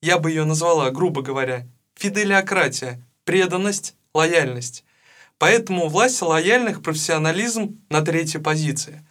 я 0.00 0.18
бы 0.18 0.30
ее 0.30 0.44
назвала, 0.44 0.88
грубо 0.90 1.20
говоря, 1.20 1.66
фиделиократия, 1.94 3.06
преданность, 3.24 3.96
лояльность. 4.14 4.82
Поэтому 5.36 5.88
власть 5.88 6.22
лояльных, 6.22 6.82
профессионализм 6.82 7.82
на 7.90 8.00
третьей 8.00 8.40
позиции. 8.40 9.06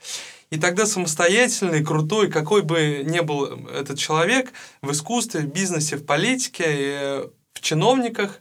И 0.50 0.58
тогда 0.58 0.88
самостоятельный, 0.88 1.84
крутой, 1.84 2.32
какой 2.32 2.64
бы 2.64 3.04
ни 3.06 3.20
был 3.20 3.68
этот 3.68 4.00
человек 4.00 4.52
в 4.82 4.92
искусстве, 4.92 5.42
в 5.42 5.54
бизнесе, 5.54 5.96
в 5.96 6.06
политике, 6.08 6.66
э, 6.68 7.28
в 7.54 7.62
чиновниках, 7.62 8.40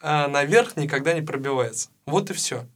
а 0.00 0.28
наверх 0.28 0.76
никогда 0.76 1.12
не 1.12 1.22
пробивается. 1.22 1.90
Вот 2.06 2.30
и 2.30 2.32
все. 2.32 2.66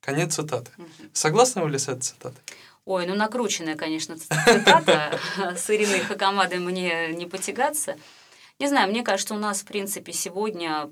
Конец 0.00 0.34
цитаты. 0.34 0.70
Согласны 1.12 1.62
вы 1.62 1.70
ли 1.70 1.78
с 1.78 1.88
этой 1.88 2.02
цитатой? 2.02 2.42
Ой, 2.84 3.06
ну 3.06 3.14
накрученная, 3.14 3.76
конечно, 3.76 4.16
цитата. 4.18 5.18
С 5.56 5.68
Ириной 5.70 6.00
Хакамадой 6.00 6.58
мне 6.58 7.08
не 7.12 7.26
потягаться. 7.26 7.96
Не 8.58 8.68
знаю, 8.68 8.90
мне 8.90 9.02
кажется, 9.02 9.34
у 9.34 9.38
нас, 9.38 9.60
в 9.60 9.64
принципе, 9.66 10.12
сегодня 10.12 10.90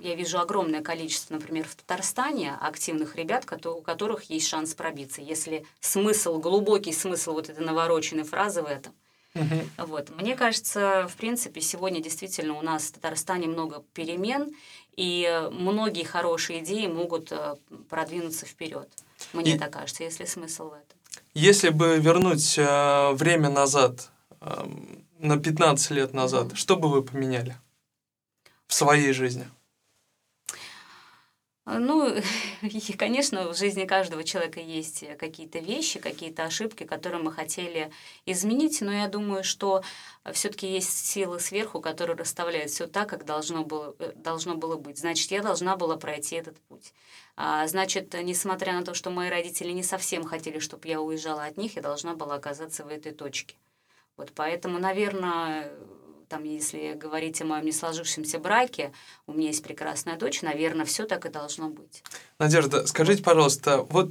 я 0.00 0.14
вижу 0.14 0.38
огромное 0.38 0.80
количество, 0.80 1.34
например, 1.34 1.66
в 1.66 1.74
Татарстане 1.74 2.56
активных 2.60 3.16
ребят, 3.16 3.46
у 3.66 3.82
которых 3.82 4.24
есть 4.24 4.46
шанс 4.46 4.74
пробиться, 4.74 5.20
если 5.20 5.66
смысл, 5.80 6.38
глубокий 6.38 6.92
смысл 6.92 7.32
вот 7.32 7.48
этой 7.48 7.64
навороченной 7.64 8.24
фразы 8.24 8.62
в 8.62 8.66
этом– 8.66 8.94
Угу. 9.34 9.86
Вот. 9.86 10.10
Мне 10.10 10.36
кажется, 10.36 11.06
в 11.08 11.16
принципе, 11.16 11.60
сегодня 11.60 12.02
действительно 12.02 12.54
у 12.54 12.62
нас 12.62 12.84
в 12.84 12.92
Татарстане 12.92 13.46
много 13.46 13.84
перемен, 13.92 14.50
и 14.96 15.48
многие 15.52 16.04
хорошие 16.04 16.60
идеи 16.60 16.86
могут 16.88 17.30
э, 17.30 17.54
продвинуться 17.88 18.46
вперед. 18.46 18.88
Мне 19.32 19.54
и... 19.54 19.58
так 19.58 19.72
кажется, 19.72 20.02
если 20.02 20.24
смысл 20.24 20.70
в 20.70 20.72
этом. 20.72 20.98
Если 21.34 21.68
бы 21.68 21.98
вернуть 21.98 22.58
э, 22.58 23.12
время 23.12 23.48
назад, 23.48 24.10
э, 24.40 24.66
на 25.18 25.38
15 25.38 25.90
лет 25.92 26.14
назад, 26.14 26.46
угу. 26.48 26.56
что 26.56 26.76
бы 26.76 26.88
вы 26.88 27.02
поменяли 27.02 27.56
в 28.66 28.74
своей 28.74 29.12
жизни? 29.12 29.46
Ну, 31.70 32.14
и, 32.62 32.92
конечно, 32.92 33.52
в 33.52 33.56
жизни 33.56 33.84
каждого 33.84 34.24
человека 34.24 34.60
есть 34.60 35.04
какие-то 35.18 35.58
вещи, 35.58 36.00
какие-то 36.00 36.44
ошибки, 36.44 36.84
которые 36.84 37.22
мы 37.22 37.30
хотели 37.30 37.90
изменить, 38.24 38.80
но 38.80 38.90
я 38.90 39.08
думаю, 39.08 39.44
что 39.44 39.82
все-таки 40.32 40.66
есть 40.66 41.06
силы 41.06 41.40
сверху, 41.40 41.80
которые 41.80 42.16
расставляют 42.16 42.70
все 42.70 42.86
так, 42.86 43.10
как 43.10 43.26
должно 43.26 43.64
было, 43.64 43.94
э, 43.98 44.12
должно 44.16 44.54
было 44.54 44.76
быть. 44.76 44.98
Значит, 44.98 45.30
я 45.30 45.42
должна 45.42 45.76
была 45.76 45.96
пройти 45.96 46.36
этот 46.36 46.58
путь. 46.68 46.94
А, 47.36 47.66
значит, 47.66 48.14
несмотря 48.14 48.72
на 48.72 48.84
то, 48.84 48.94
что 48.94 49.10
мои 49.10 49.28
родители 49.28 49.72
не 49.72 49.82
совсем 49.82 50.24
хотели, 50.24 50.58
чтобы 50.60 50.88
я 50.88 51.00
уезжала 51.00 51.44
от 51.44 51.58
них, 51.58 51.76
я 51.76 51.82
должна 51.82 52.14
была 52.14 52.36
оказаться 52.36 52.84
в 52.84 52.88
этой 52.88 53.12
точке. 53.12 53.56
Вот 54.16 54.32
поэтому, 54.34 54.78
наверное, 54.78 55.70
там, 56.28 56.44
если 56.44 56.94
говорить 56.94 57.40
о 57.40 57.44
моем 57.44 57.64
не 57.64 57.72
сложившемся 57.72 58.38
браке, 58.38 58.92
у 59.26 59.32
меня 59.32 59.48
есть 59.48 59.62
прекрасная 59.62 60.16
дочь, 60.16 60.42
наверное, 60.42 60.84
все 60.84 61.04
так 61.04 61.26
и 61.26 61.28
должно 61.28 61.68
быть. 61.68 62.02
Надежда, 62.38 62.86
скажите, 62.86 63.22
пожалуйста, 63.22 63.78
вот 63.90 64.10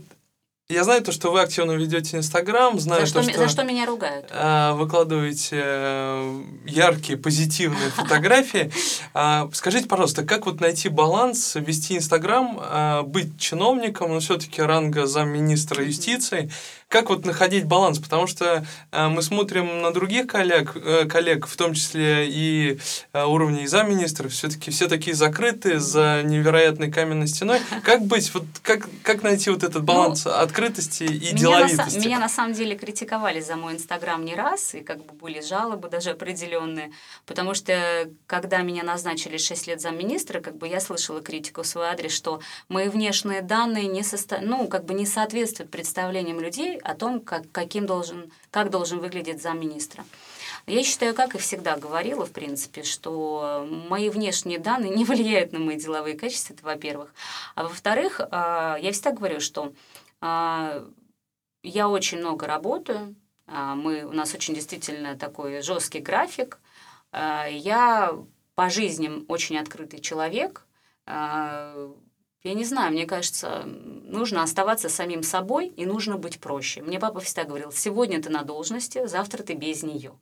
я 0.70 0.84
знаю 0.84 1.02
то, 1.02 1.14
что 1.14 1.32
вы 1.32 1.40
активно 1.40 1.72
ведете 1.72 2.18
Инстаграм, 2.18 2.78
знаю 2.78 3.08
за 3.08 3.14
то, 3.14 3.24
что, 3.24 3.32
что... 3.32 3.40
За 3.40 3.48
что 3.48 3.64
меня 3.64 3.86
ругают? 3.86 4.28
Э, 4.32 4.74
выкладываете 4.74 5.62
э, 5.64 6.44
яркие, 6.66 7.18
позитивные 7.18 7.90
фотографии. 7.90 8.72
А, 9.20 9.50
скажите, 9.54 9.88
пожалуйста, 9.88 10.24
как 10.24 10.46
вот 10.46 10.60
найти 10.60 10.90
баланс, 10.90 11.56
вести 11.56 11.98
Инстаграм, 11.98 12.60
а, 12.62 13.02
быть 13.02 13.40
чиновником, 13.40 14.12
но 14.12 14.20
все-таки 14.20 14.62
ранга 14.62 15.08
замминистра 15.08 15.84
юстиции, 15.84 16.52
как 16.90 17.10
вот 17.10 17.26
находить 17.26 17.66
баланс? 17.66 18.00
Потому 18.00 18.28
что 18.28 18.66
э, 18.92 19.08
мы 19.08 19.22
смотрим 19.22 19.82
на 19.82 19.92
других 19.92 20.28
коллег, 20.28 20.76
э, 20.76 21.06
коллег, 21.06 21.46
в 21.46 21.56
том 21.58 21.74
числе 21.74 22.28
и 22.30 22.80
э, 23.14 23.26
и 23.62 23.68
замминистров, 23.68 24.32
все-таки 24.32 24.72
все 24.72 24.88
такие 24.88 25.16
закрытые 25.16 25.80
за 25.80 26.22
невероятной 26.24 26.92
каменной 26.92 27.28
стеной. 27.28 27.60
Как 27.84 28.06
быть? 28.06 28.34
Вот 28.34 28.46
как, 28.62 28.88
как 29.04 29.22
найти 29.22 29.50
вот 29.50 29.64
этот 29.64 29.84
баланс 29.84 30.26
ну, 30.26 30.32
открытости 30.32 31.04
и 31.04 31.34
меня 31.34 31.34
деловитости? 31.34 31.98
На, 31.98 32.06
меня 32.06 32.20
на 32.20 32.30
самом 32.30 32.54
деле 32.54 32.76
критиковали 32.76 33.42
за 33.42 33.58
мой 33.58 33.74
Инстаграм 33.74 34.24
не 34.24 34.36
раз, 34.36 34.74
и 34.74 34.80
как 34.80 35.06
бы 35.06 35.14
были 35.14 35.42
жалобы 35.42 35.90
даже 35.90 36.12
определенные, 36.12 36.92
потому 37.26 37.54
что 37.54 38.10
когда 38.28 38.60
меня 38.60 38.84
назначили 38.84 39.38
6 39.38 39.68
лет 39.68 39.82
замминистра, 39.82 40.40
как 40.40 40.58
бы 40.58 40.68
я 40.68 40.80
слышала 40.80 41.22
критику 41.22 41.64
в 41.64 41.68
свой 41.68 41.88
адрес, 41.88 42.14
что 42.14 42.40
мои 42.70 42.88
внешние 42.88 43.42
данные 43.42 43.88
не, 43.88 44.04
состо... 44.04 44.40
ну, 44.42 44.68
как 44.68 44.86
бы 44.86 44.94
не 44.94 45.06
соответствуют 45.06 45.70
представлениям 45.70 46.40
людей 46.40 46.77
о 46.84 46.96
том, 46.96 47.20
как, 47.22 47.52
каким 47.52 47.86
должен, 47.86 48.32
как 48.52 48.70
должен 48.70 49.00
выглядеть 49.00 49.42
замминистра. 49.42 50.04
Я 50.66 50.84
считаю, 50.84 51.16
как 51.16 51.34
и 51.34 51.38
всегда 51.38 51.78
говорила, 51.78 52.26
в 52.26 52.32
принципе, 52.32 52.84
что 52.84 53.66
мои 53.90 54.10
внешние 54.10 54.60
данные 54.60 54.94
не 54.94 55.06
влияют 55.06 55.54
на 55.54 55.60
мои 55.60 55.78
деловые 55.78 56.18
качества, 56.18 56.54
это 56.54 56.66
во-первых. 56.66 57.14
А 57.56 57.64
во-вторых, 57.64 58.20
а, 58.32 58.78
я 58.82 58.92
всегда 58.92 59.12
говорю, 59.12 59.40
что 59.40 59.72
а, 60.20 60.86
я 61.64 61.88
очень 61.88 62.20
много 62.20 62.48
работаю, 62.48 63.16
а, 63.46 63.76
мы, 63.76 64.04
у 64.04 64.12
нас 64.12 64.34
очень 64.34 64.56
действительно 64.56 65.18
такой 65.18 65.62
жесткий 65.62 66.00
график. 66.00 66.60
Я 67.14 68.14
по 68.56 68.70
жизни 68.70 69.26
очень 69.30 69.58
открытый 69.58 70.02
человек, 70.02 70.66
я 72.44 72.54
не 72.54 72.66
знаю, 72.66 72.92
мне 72.92 73.06
кажется, 73.06 73.64
нужно 73.66 74.44
оставаться 74.44 74.90
самим 74.90 75.24
собой 75.24 75.68
и 75.68 75.86
нужно 75.86 76.18
быть 76.18 76.40
проще. 76.40 76.82
Мне 76.82 77.00
папа 77.00 77.20
всегда 77.20 77.44
говорил, 77.44 77.72
сегодня 77.72 78.22
ты 78.22 78.30
на 78.30 78.44
должности, 78.44 79.06
завтра 79.08 79.44
ты 79.44 79.54
без 79.54 79.84
нее. 79.84 80.14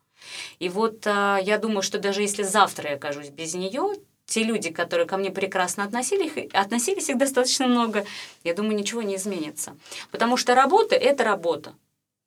И 0.59 0.69
вот 0.69 1.05
а, 1.05 1.37
я 1.37 1.57
думаю, 1.57 1.81
что 1.81 1.99
даже 1.99 2.21
если 2.21 2.43
завтра 2.43 2.89
я 2.89 2.95
окажусь 2.95 3.29
без 3.29 3.53
нее, 3.53 3.95
те 4.25 4.43
люди, 4.43 4.71
которые 4.71 5.05
ко 5.05 5.17
мне 5.17 5.29
прекрасно 5.29 5.83
относились, 5.83 6.49
относились 6.53 7.09
их 7.09 7.17
достаточно 7.17 7.67
много, 7.67 8.05
я 8.43 8.53
думаю, 8.53 8.75
ничего 8.75 9.01
не 9.01 9.15
изменится. 9.17 9.75
Потому 10.11 10.37
что 10.37 10.55
работа– 10.55 10.95
это 10.95 11.23
работа. 11.23 11.73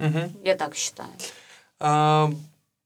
Угу. 0.00 0.32
Я 0.44 0.54
так 0.54 0.76
считаю. 0.76 1.10
А, 1.80 2.30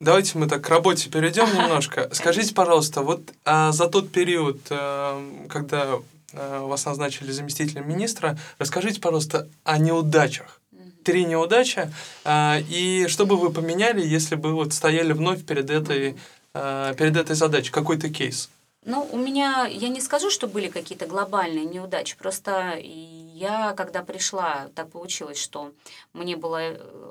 давайте 0.00 0.38
мы 0.38 0.48
так 0.48 0.64
к 0.64 0.68
работе 0.68 1.10
перейдем 1.10 1.46
немножко. 1.54 2.08
Скажите, 2.12 2.54
пожалуйста, 2.54 3.02
вот 3.02 3.20
а, 3.44 3.72
за 3.72 3.88
тот 3.88 4.10
период, 4.10 4.60
а, 4.70 5.22
когда 5.48 5.98
вас 6.32 6.84
назначили 6.84 7.30
заместителем 7.30 7.88
министра. 7.88 8.38
Расскажите, 8.58 9.00
пожалуйста, 9.00 9.48
о 9.64 9.78
неудачах. 9.78 10.60
Три 11.04 11.24
неудачи. 11.24 11.90
Э, 12.24 12.60
и 12.60 13.06
что 13.08 13.26
бы 13.26 13.36
вы 13.36 13.50
поменяли, 13.50 14.06
если 14.06 14.36
бы 14.36 14.52
вот 14.52 14.72
стояли 14.72 15.12
вновь 15.12 15.44
перед 15.44 15.70
этой, 15.70 16.16
э, 16.54 16.94
перед 16.96 17.16
этой 17.16 17.34
задачей? 17.34 17.70
Какой-то 17.70 18.08
кейс? 18.08 18.50
Ну, 18.84 19.08
у 19.12 19.16
меня, 19.16 19.66
я 19.66 19.88
не 19.88 20.00
скажу, 20.00 20.28
что 20.28 20.48
были 20.48 20.68
какие-то 20.68 21.06
глобальные 21.06 21.64
неудачи, 21.64 22.16
просто 22.16 22.76
я, 22.78 23.74
когда 23.74 24.02
пришла, 24.02 24.70
так 24.74 24.90
получилось, 24.90 25.40
что 25.40 25.72
мне 26.12 26.36
было 26.36 26.60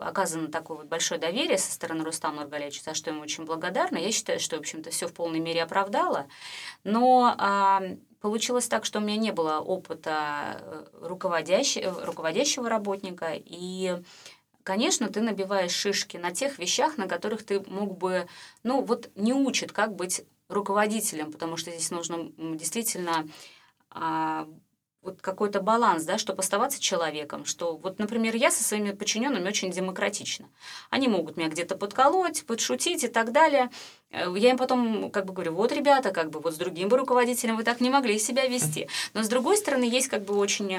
оказано 0.02 0.50
такое 0.50 0.78
вот 0.78 0.88
большое 0.88 1.20
доверие 1.20 1.58
со 1.58 1.72
стороны 1.72 2.04
Рустама 2.04 2.42
Нургалевича, 2.42 2.84
за 2.84 2.94
что 2.94 3.10
ему 3.10 3.22
очень 3.22 3.46
благодарна. 3.46 3.98
Я 3.98 4.12
считаю, 4.12 4.42
что, 4.42 4.58
в 4.58 4.60
общем-то, 4.60 4.92
все 4.92 5.08
в 5.08 5.14
полной 5.14 5.40
мере 5.40 5.64
оправдало. 5.64 6.28
Но 6.84 7.34
а, 7.38 7.82
Получилось 8.22 8.68
так, 8.68 8.86
что 8.86 9.00
у 9.00 9.02
меня 9.02 9.18
не 9.18 9.32
было 9.32 9.60
опыта 9.60 10.62
э, 10.62 10.86
руководящего, 11.02 12.06
руководящего 12.06 12.70
работника, 12.70 13.34
и 13.34 13.98
конечно, 14.64 15.10
ты 15.10 15.22
набиваешь 15.22 15.72
шишки 15.72 16.18
на 16.18 16.30
тех 16.30 16.60
вещах, 16.60 16.98
на 16.98 17.08
которых 17.08 17.44
ты 17.44 17.62
мог 17.62 17.98
бы, 17.98 18.28
ну 18.62 18.84
вот 18.84 19.10
не 19.16 19.34
учат, 19.34 19.72
как 19.72 19.96
быть 19.96 20.24
руководителем, 20.52 21.32
потому 21.32 21.58
что 21.58 21.72
здесь 21.72 21.92
нужно 21.92 22.32
действительно 22.38 23.28
а, 23.90 24.48
вот 25.02 25.22
какой-то 25.22 25.62
баланс, 25.62 26.04
да, 26.04 26.18
чтобы 26.18 26.42
оставаться 26.42 26.80
человеком, 26.80 27.46
что 27.46 27.76
вот, 27.76 28.00
например, 28.00 28.36
я 28.36 28.52
со 28.52 28.64
своими 28.64 28.92
подчиненными 28.92 29.48
очень 29.48 29.72
демократична. 29.72 30.48
Они 30.90 31.08
могут 31.08 31.38
меня 31.38 31.50
где-то 31.50 31.76
подколоть, 31.76 32.46
подшутить 32.46 33.04
и 33.04 33.08
так 33.08 33.32
далее. 33.32 33.70
Э, 34.12 34.34
я 34.38 34.52
им 34.52 34.58
потом 34.58 35.10
как 35.12 35.26
бы 35.26 35.34
говорю, 35.34 35.54
вот, 35.54 35.72
ребята, 35.72 36.12
как 36.12 36.30
бы 36.30 36.40
вот 36.40 36.54
с 36.54 36.58
другим 36.58 36.90
бы 36.90 36.98
руководителем 36.98 37.58
вы 37.58 37.64
так 37.64 37.82
не 37.82 37.90
могли 37.90 38.20
себя 38.20 38.48
вести. 38.48 38.88
Но 39.14 39.24
с 39.24 39.30
другой 39.30 39.58
стороны, 39.58 39.84
есть 39.84 40.08
как 40.08 40.24
бы 40.24 40.36
очень 40.36 40.78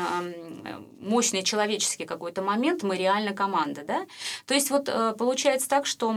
мощный 1.00 1.42
человеческий 1.42 2.04
какой-то 2.04 2.42
момент, 2.42 2.82
мы 2.82 2.96
реально 2.96 3.34
команда, 3.34 3.82
да. 3.86 4.06
То 4.46 4.54
есть 4.54 4.70
вот 4.70 4.88
э, 4.88 5.14
получается 5.18 5.68
так, 5.68 5.86
что 5.86 6.14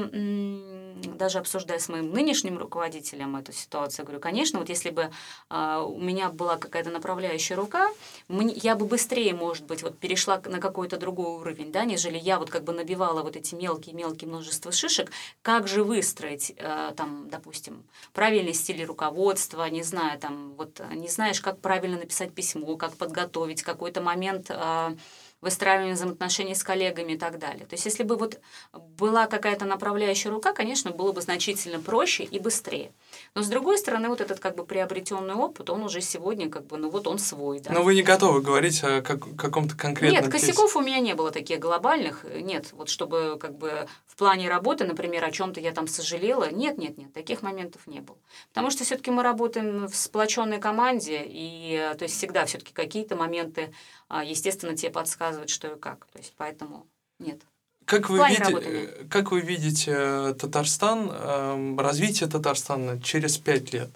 даже 1.17 1.39
обсуждая 1.39 1.79
с 1.79 1.89
моим 1.89 2.11
нынешним 2.11 2.57
руководителем 2.57 3.35
эту 3.35 3.51
ситуацию, 3.51 4.05
говорю, 4.05 4.21
конечно, 4.21 4.59
вот 4.59 4.69
если 4.69 4.89
бы 4.89 5.11
а, 5.49 5.83
у 5.83 5.99
меня 5.99 6.29
была 6.29 6.57
какая-то 6.57 6.89
направляющая 6.89 7.55
рука, 7.55 7.89
я 8.29 8.75
бы 8.75 8.85
быстрее, 8.85 9.33
может 9.33 9.65
быть, 9.65 9.83
вот 9.83 9.97
перешла 9.97 10.41
на 10.45 10.59
какой-то 10.59 10.97
другой 10.97 11.37
уровень, 11.39 11.71
да, 11.71 11.85
нежели 11.85 12.17
я 12.17 12.39
вот 12.39 12.49
как 12.49 12.63
бы 12.63 12.73
набивала 12.73 13.23
вот 13.23 13.35
эти 13.35 13.55
мелкие-мелкие 13.55 14.29
множество 14.29 14.71
шишек, 14.71 15.11
как 15.41 15.67
же 15.67 15.83
выстроить, 15.83 16.53
э, 16.57 16.93
там, 17.05 17.29
допустим, 17.29 17.83
правильный 18.13 18.53
стиль 18.53 18.83
руководства, 18.83 19.69
не 19.69 19.83
знаю, 19.83 20.19
там, 20.19 20.53
вот 20.55 20.81
не 20.91 21.07
знаешь, 21.07 21.39
как 21.39 21.59
правильно 21.59 21.97
написать 21.99 22.33
письмо, 22.33 22.75
как 22.77 22.95
подготовить 22.97 23.61
какой-то 23.61 24.01
момент 24.01 24.47
а, 24.49 24.95
выстраивание 25.41 25.93
взаимоотношений 25.93 26.55
с 26.55 26.63
коллегами 26.63 27.13
и 27.13 27.17
так 27.17 27.37
далее. 27.37 27.65
То 27.65 27.75
есть 27.75 27.85
если 27.85 28.03
бы 28.03 28.15
вот 28.15 28.39
была 28.73 29.27
какая-то 29.27 29.65
направляющая 29.65 30.31
рука, 30.31 30.53
конечно, 30.53 30.91
было 30.91 31.11
бы 31.11 31.21
значительно 31.21 31.79
проще 31.79 32.23
и 32.23 32.39
быстрее. 32.39 32.91
Но 33.35 33.43
с 33.43 33.47
другой 33.47 33.77
стороны, 33.77 34.09
вот 34.09 34.21
этот 34.21 34.39
как 34.39 34.55
бы 34.55 34.65
приобретенный 34.65 35.35
опыт, 35.35 35.69
он 35.69 35.83
уже 35.83 36.01
сегодня 36.01 36.49
как 36.49 36.65
бы, 36.65 36.77
ну 36.77 36.89
вот 36.89 37.07
он 37.07 37.19
свой. 37.19 37.59
Да? 37.59 37.71
Но 37.73 37.83
вы 37.83 37.95
не 37.95 38.03
готовы 38.03 38.41
говорить 38.41 38.83
о 38.83 39.01
как, 39.01 39.35
каком-то 39.35 39.75
конкретном 39.75 40.23
Нет, 40.23 40.31
косяков 40.31 40.73
кейсе. 40.73 40.79
у 40.79 40.81
меня 40.81 40.99
не 40.99 41.13
было 41.13 41.31
таких 41.31 41.59
глобальных. 41.59 42.25
Нет, 42.41 42.69
вот 42.71 42.89
чтобы 42.89 43.37
как 43.39 43.57
бы 43.57 43.87
в 44.07 44.15
плане 44.15 44.49
работы, 44.49 44.85
например, 44.85 45.23
о 45.25 45.31
чем-то 45.31 45.59
я 45.59 45.71
там 45.71 45.87
сожалела. 45.87 46.49
Нет, 46.49 46.77
нет, 46.77 46.97
нет, 46.97 47.13
таких 47.13 47.41
моментов 47.41 47.85
не 47.85 47.99
было. 47.99 48.17
Потому 48.49 48.71
что 48.71 48.83
все-таки 48.83 49.11
мы 49.11 49.23
работаем 49.23 49.87
в 49.87 49.95
сплоченной 49.95 50.59
команде, 50.59 51.21
и 51.25 51.91
то 51.97 52.03
есть 52.03 52.17
всегда 52.17 52.45
все-таки 52.45 52.73
какие-то 52.73 53.15
моменты, 53.15 53.73
естественно, 54.09 54.75
тебе 54.75 54.91
подсказывают, 54.91 55.49
что 55.49 55.67
и 55.67 55.79
как. 55.79 56.05
То 56.07 56.19
есть 56.19 56.33
поэтому 56.37 56.87
нет. 57.19 57.41
Как 57.85 58.09
вы, 58.09 58.17
видите, 58.27 59.05
как 59.09 59.31
вы 59.31 59.41
видите 59.41 59.91
э, 59.95 60.33
Татарстан, 60.33 61.09
эм, 61.11 61.79
развитие 61.79 62.27
Татарстана 62.27 62.99
через 62.99 63.37
пять 63.37 63.73
лет? 63.73 63.89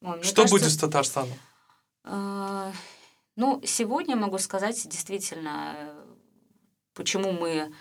Ой, 0.00 0.22
Что 0.22 0.42
кажется, 0.42 0.54
будет 0.54 0.70
с 0.70 0.76
Татарстаном? 0.76 1.36
Э, 2.04 2.70
ну, 3.34 3.60
сегодня 3.64 4.14
могу 4.14 4.38
сказать 4.38 4.80
действительно, 4.88 5.74
э, 5.76 6.04
почему 6.94 7.32
мы 7.32 7.72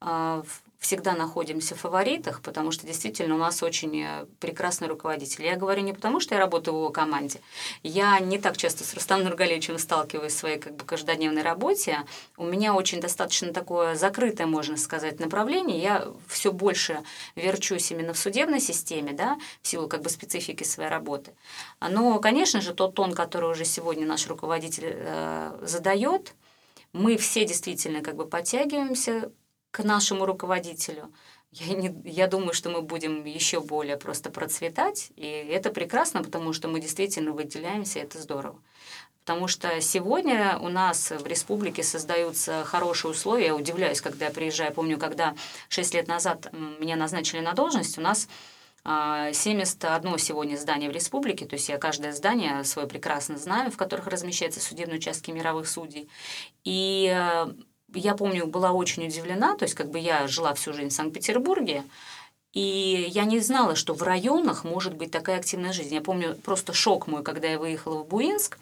э, 0.00 0.42
всегда 0.86 1.14
находимся 1.14 1.74
в 1.74 1.80
фаворитах, 1.80 2.40
потому 2.42 2.70
что 2.70 2.86
действительно 2.86 3.34
у 3.34 3.38
нас 3.38 3.60
очень 3.60 4.02
э, 4.02 4.26
прекрасный 4.38 4.86
руководитель. 4.86 5.44
Я 5.44 5.56
говорю 5.56 5.82
не 5.82 5.92
потому, 5.92 6.20
что 6.20 6.36
я 6.36 6.40
работаю 6.40 6.74
в 6.74 6.78
его 6.78 6.90
команде. 6.90 7.40
Я 7.82 8.20
не 8.20 8.38
так 8.38 8.56
часто 8.56 8.84
с 8.84 8.94
Рустамом 8.94 9.24
Нургалевичем 9.24 9.78
сталкиваюсь 9.78 10.32
в 10.32 10.38
своей 10.38 10.58
как 10.58 10.76
бы, 10.76 10.84
каждодневной 10.84 11.42
работе. 11.42 12.04
У 12.36 12.44
меня 12.44 12.72
очень 12.72 13.00
достаточно 13.00 13.52
такое 13.52 13.96
закрытое, 13.96 14.46
можно 14.46 14.76
сказать, 14.76 15.18
направление. 15.18 15.82
Я 15.82 16.06
все 16.28 16.52
больше 16.52 17.02
верчусь 17.34 17.90
именно 17.90 18.12
в 18.12 18.18
судебной 18.18 18.60
системе, 18.60 19.12
да, 19.12 19.38
в 19.62 19.66
силу 19.66 19.88
как 19.88 20.02
бы 20.02 20.08
специфики 20.08 20.62
своей 20.62 20.88
работы. 20.88 21.32
Но, 21.80 22.20
конечно 22.20 22.60
же, 22.60 22.72
тот 22.72 22.94
тон, 22.94 23.12
который 23.12 23.50
уже 23.50 23.64
сегодня 23.64 24.06
наш 24.06 24.28
руководитель 24.28 24.92
э, 24.94 25.58
задает, 25.62 26.34
мы 26.92 27.16
все 27.16 27.44
действительно 27.44 28.02
как 28.02 28.14
бы 28.14 28.24
подтягиваемся 28.24 29.32
к 29.76 29.84
нашему 29.84 30.24
руководителю. 30.24 31.12
Я, 31.52 31.74
не, 31.74 31.94
я 32.04 32.28
думаю, 32.28 32.54
что 32.54 32.70
мы 32.70 32.80
будем 32.80 33.26
еще 33.26 33.60
более 33.60 33.98
просто 33.98 34.30
процветать, 34.30 35.12
и 35.16 35.26
это 35.26 35.68
прекрасно, 35.68 36.22
потому 36.24 36.54
что 36.54 36.68
мы 36.68 36.80
действительно 36.80 37.32
выделяемся, 37.32 37.98
это 37.98 38.18
здорово. 38.18 38.58
Потому 39.20 39.48
что 39.48 39.78
сегодня 39.82 40.58
у 40.58 40.70
нас 40.70 41.10
в 41.10 41.26
республике 41.26 41.82
создаются 41.82 42.64
хорошие 42.64 43.10
условия. 43.10 43.46
Я 43.46 43.54
удивляюсь, 43.54 44.00
когда 44.00 44.26
я 44.26 44.30
приезжаю. 44.30 44.72
Помню, 44.72 44.96
когда 44.96 45.34
6 45.68 45.92
лет 45.92 46.08
назад 46.08 46.50
меня 46.52 46.96
назначили 46.96 47.40
на 47.40 47.52
должность, 47.52 47.98
у 47.98 48.00
нас 48.00 48.28
71 48.86 50.14
а, 50.14 50.18
сегодня 50.18 50.56
здание 50.56 50.88
в 50.88 50.92
республике, 50.92 51.44
то 51.44 51.56
есть 51.56 51.68
я 51.68 51.76
каждое 51.76 52.12
здание 52.12 52.64
свое 52.64 52.88
прекрасно 52.88 53.36
знаю, 53.36 53.70
в 53.70 53.76
которых 53.76 54.06
размещаются 54.06 54.60
судебные 54.60 54.98
участки 54.98 55.32
мировых 55.32 55.68
судей. 55.68 56.08
И 56.64 57.12
э, 57.12 57.46
я 57.94 58.14
помню, 58.14 58.46
была 58.46 58.72
очень 58.72 59.06
удивлена, 59.06 59.56
то 59.56 59.64
есть 59.64 59.74
как 59.74 59.90
бы 59.90 59.98
я 59.98 60.26
жила 60.26 60.54
всю 60.54 60.72
жизнь 60.72 60.90
в 60.90 60.92
Санкт-Петербурге, 60.92 61.84
и 62.52 63.06
я 63.10 63.24
не 63.24 63.40
знала, 63.40 63.76
что 63.76 63.92
в 63.92 64.02
районах 64.02 64.64
может 64.64 64.94
быть 64.94 65.10
такая 65.10 65.38
активная 65.38 65.74
жизнь. 65.74 65.94
Я 65.94 66.00
помню 66.00 66.34
просто 66.36 66.72
шок 66.72 67.06
мой, 67.06 67.22
когда 67.22 67.48
я 67.48 67.58
выехала 67.58 68.02
в 68.02 68.08
Буинск, 68.08 68.58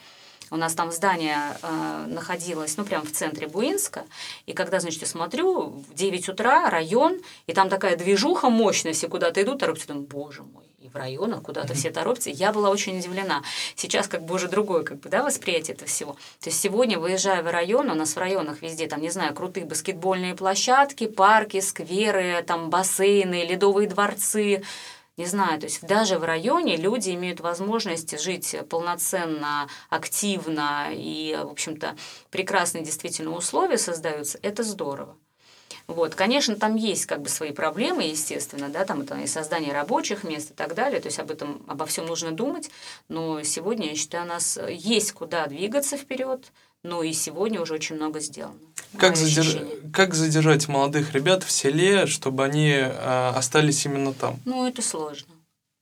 у 0.51 0.57
нас 0.57 0.75
там 0.75 0.93
здание 0.93 1.57
э, 1.63 2.07
находилось, 2.09 2.77
ну, 2.77 2.85
прямо 2.85 3.05
в 3.05 3.13
центре 3.13 3.47
Буинска. 3.47 4.05
И 4.47 4.53
когда, 4.53 4.81
значит, 4.81 5.01
я 5.01 5.07
смотрю, 5.07 5.69
в 5.69 5.95
9 5.95 6.29
утра 6.29 6.69
район, 6.71 7.21
и 7.47 7.53
там 7.53 7.69
такая 7.69 7.97
движуха 7.97 8.51
мощная, 8.51 8.93
все 8.93 9.09
куда-то 9.09 9.43
идут, 9.43 9.61
торопятся, 9.61 9.89
думаю, 9.89 10.07
боже 10.07 10.43
мой, 10.43 10.64
и 10.85 10.89
в 10.89 10.97
районах 10.97 11.43
куда-то 11.43 11.73
все 11.73 11.91
торопятся. 11.91 12.29
Я 12.29 12.53
была 12.53 12.69
очень 12.69 12.99
удивлена. 12.99 13.43
Сейчас 13.75 14.07
как 14.07 14.23
бы 14.25 14.35
уже 14.35 14.49
другое 14.49 14.83
как 14.83 15.01
бы, 15.01 15.09
да, 15.09 15.25
восприятие 15.25 15.75
этого 15.75 15.89
всего. 15.89 16.13
То 16.41 16.51
есть 16.51 16.61
сегодня, 16.61 16.99
выезжая 16.99 17.43
в 17.43 17.51
район, 17.51 17.91
у 17.91 17.95
нас 17.95 18.15
в 18.15 18.19
районах 18.19 18.61
везде, 18.61 18.87
там, 18.87 19.01
не 19.01 19.09
знаю, 19.09 19.35
крутые 19.35 19.65
баскетбольные 19.65 20.35
площадки, 20.35 21.07
парки, 21.07 21.61
скверы, 21.61 22.45
там, 22.47 22.69
бассейны, 22.69 23.47
ледовые 23.47 23.89
дворцы, 23.89 24.63
не 25.17 25.25
знаю, 25.27 25.61
то 25.61 25.67
есть 25.67 25.87
даже 25.87 26.19
в 26.19 26.25
районе 26.25 26.77
люди 26.77 27.11
имеют 27.11 27.41
возможность 27.41 28.21
жить 28.21 28.55
полноценно, 28.69 29.69
активно 29.89 30.89
и, 30.91 31.39
в 31.41 31.51
общем-то, 31.51 31.97
прекрасные 32.31 32.85
действительно 32.85 33.31
условия 33.31 33.79
создаются, 33.79 34.39
это 34.43 34.65
здорово. 34.65 35.17
Вот, 35.87 36.15
конечно, 36.15 36.57
там 36.57 36.77
есть 36.77 37.07
как 37.07 37.21
бы 37.21 37.29
свои 37.29 37.53
проблемы, 37.53 38.05
естественно, 38.05 38.69
да, 38.69 38.85
там 38.85 39.03
это 39.03 39.17
и 39.17 39.27
создание 39.27 39.73
рабочих 39.73 40.25
мест 40.25 40.51
и 40.51 40.55
так 40.55 40.75
далее, 40.75 41.01
то 41.01 41.07
есть 41.07 41.19
об 41.19 41.31
этом, 41.31 41.63
обо 41.69 41.85
всем 41.85 42.07
нужно 42.07 42.33
думать, 42.33 42.71
но 43.09 43.43
сегодня, 43.43 43.91
я 43.91 43.97
считаю, 43.97 44.25
у 44.25 44.29
нас 44.29 44.59
есть 44.69 45.13
куда 45.13 45.47
двигаться 45.47 45.97
вперед, 45.97 46.53
но 46.83 47.03
и 47.03 47.13
сегодня 47.13 47.61
уже 47.61 47.75
очень 47.75 47.97
много 47.97 48.21
сделано. 48.21 48.59
Как, 48.99 49.17
задерж... 49.17 49.59
как 49.93 50.15
задержать 50.15 50.69
молодых 50.69 51.13
ребят 51.13 51.43
в 51.43 51.51
селе, 51.51 52.07
чтобы 52.07 52.45
они 52.45 52.71
э, 52.71 53.29
остались 53.35 53.85
именно 53.85 54.13
там? 54.13 54.39
Ну, 54.45 54.67
это 54.67 54.83
сложно. 54.83 55.35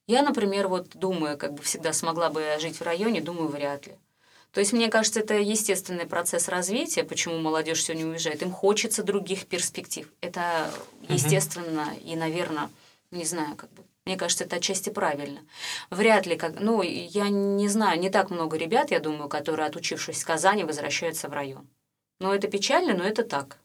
Я, 0.06 0.22
например, 0.22 0.68
вот 0.68 0.88
думаю, 0.94 1.36
как 1.36 1.54
бы 1.54 1.62
всегда 1.62 1.92
смогла 1.92 2.30
бы 2.30 2.42
жить 2.60 2.78
в 2.78 2.82
районе, 2.82 3.20
думаю, 3.20 3.48
вряд 3.48 3.86
ли. 3.86 3.94
То 4.52 4.60
есть, 4.60 4.72
мне 4.72 4.88
кажется, 4.88 5.20
это 5.20 5.34
естественный 5.34 6.06
процесс 6.06 6.48
развития, 6.48 7.04
почему 7.04 7.38
молодежь 7.38 7.82
сегодня 7.82 8.06
уезжает. 8.06 8.42
Им 8.42 8.52
хочется 8.52 9.02
других 9.02 9.46
перспектив. 9.46 10.12
Это 10.20 10.70
естественно 11.08 11.88
угу. 11.90 12.00
и, 12.04 12.16
наверное, 12.16 12.70
не 13.10 13.24
знаю, 13.24 13.56
как 13.56 13.72
бы 13.72 13.82
мне 14.04 14.16
кажется, 14.16 14.44
это 14.44 14.56
отчасти 14.56 14.90
правильно. 14.90 15.40
Вряд 15.90 16.26
ли, 16.26 16.36
как, 16.36 16.58
ну, 16.58 16.82
я 16.82 17.28
не 17.28 17.68
знаю, 17.68 18.00
не 18.00 18.10
так 18.10 18.30
много 18.30 18.56
ребят, 18.56 18.90
я 18.90 18.98
думаю, 18.98 19.28
которые, 19.28 19.68
отучившись 19.68 20.22
в 20.22 20.26
Казани, 20.26 20.64
возвращаются 20.64 21.28
в 21.28 21.32
район. 21.32 21.68
Но 22.18 22.34
это 22.34 22.48
печально, 22.48 22.94
но 22.94 23.04
это 23.04 23.22
так. 23.22 23.58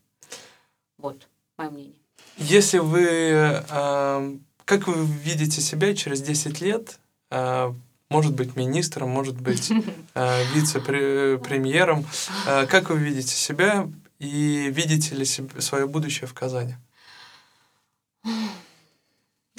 Вот, 0.99 1.27
мое 1.57 1.71
мнение. 1.71 1.99
Если 2.37 2.77
вы, 2.77 3.07
э, 3.07 4.37
как 4.65 4.87
вы 4.87 5.05
видите 5.05 5.59
себя 5.59 5.95
через 5.95 6.21
10 6.21 6.61
лет, 6.61 6.99
э, 7.31 7.73
может 8.09 8.33
быть 8.33 8.55
министром, 8.55 9.09
может 9.09 9.39
быть 9.39 9.71
э, 10.13 10.43
вице-премьером, 10.53 12.05
э, 12.45 12.65
как 12.67 12.89
вы 12.89 12.99
видите 12.99 13.35
себя 13.35 13.87
и 14.19 14.69
видите 14.71 15.15
ли 15.15 15.25
себе, 15.25 15.61
свое 15.61 15.87
будущее 15.87 16.27
в 16.27 16.33
Казани? 16.33 16.75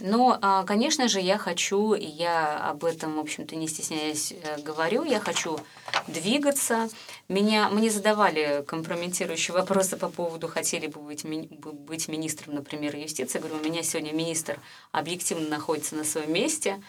Но, 0.00 0.38
а, 0.40 0.64
конечно 0.64 1.08
же, 1.08 1.20
я 1.20 1.38
хочу, 1.38 1.94
и 1.94 2.04
я 2.04 2.70
об 2.70 2.84
этом, 2.84 3.16
в 3.16 3.18
общем-то, 3.18 3.56
не 3.56 3.66
стесняясь 3.66 4.32
э, 4.32 4.60
говорю, 4.62 5.04
я 5.04 5.18
хочу 5.18 5.58
двигаться. 6.06 6.88
Меня, 7.28 7.68
мне 7.68 7.90
задавали 7.90 8.64
компрометирующие 8.66 9.54
вопросы 9.54 9.96
по 9.96 10.08
поводу, 10.08 10.46
хотели 10.48 10.86
бы 10.86 11.00
быть, 11.00 11.24
ми, 11.24 11.48
быть 11.50 12.08
министром, 12.08 12.54
например, 12.54 12.96
юстиции. 12.96 13.38
Говорю, 13.38 13.56
у 13.56 13.64
меня 13.64 13.82
сегодня 13.82 14.12
министр 14.12 14.60
объективно 14.92 15.48
находится 15.48 15.96
на 15.96 16.04
своем 16.04 16.32
месте, 16.32 16.82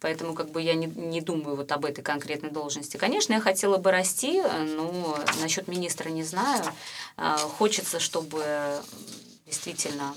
поэтому 0.00 0.34
как 0.34 0.50
бы 0.50 0.60
я 0.60 0.74
не, 0.74 0.86
не 0.86 1.20
думаю 1.20 1.56
вот 1.56 1.70
об 1.72 1.84
этой 1.84 2.02
конкретной 2.02 2.50
должности. 2.50 2.96
Конечно, 2.96 3.32
я 3.34 3.40
хотела 3.40 3.76
бы 3.76 3.90
расти, 3.90 4.42
но 4.42 5.18
насчет 5.40 5.68
министра 5.68 6.08
не 6.08 6.24
знаю. 6.24 6.64
А, 7.16 7.36
хочется, 7.36 8.00
чтобы 8.00 8.44
действительно, 9.46 10.14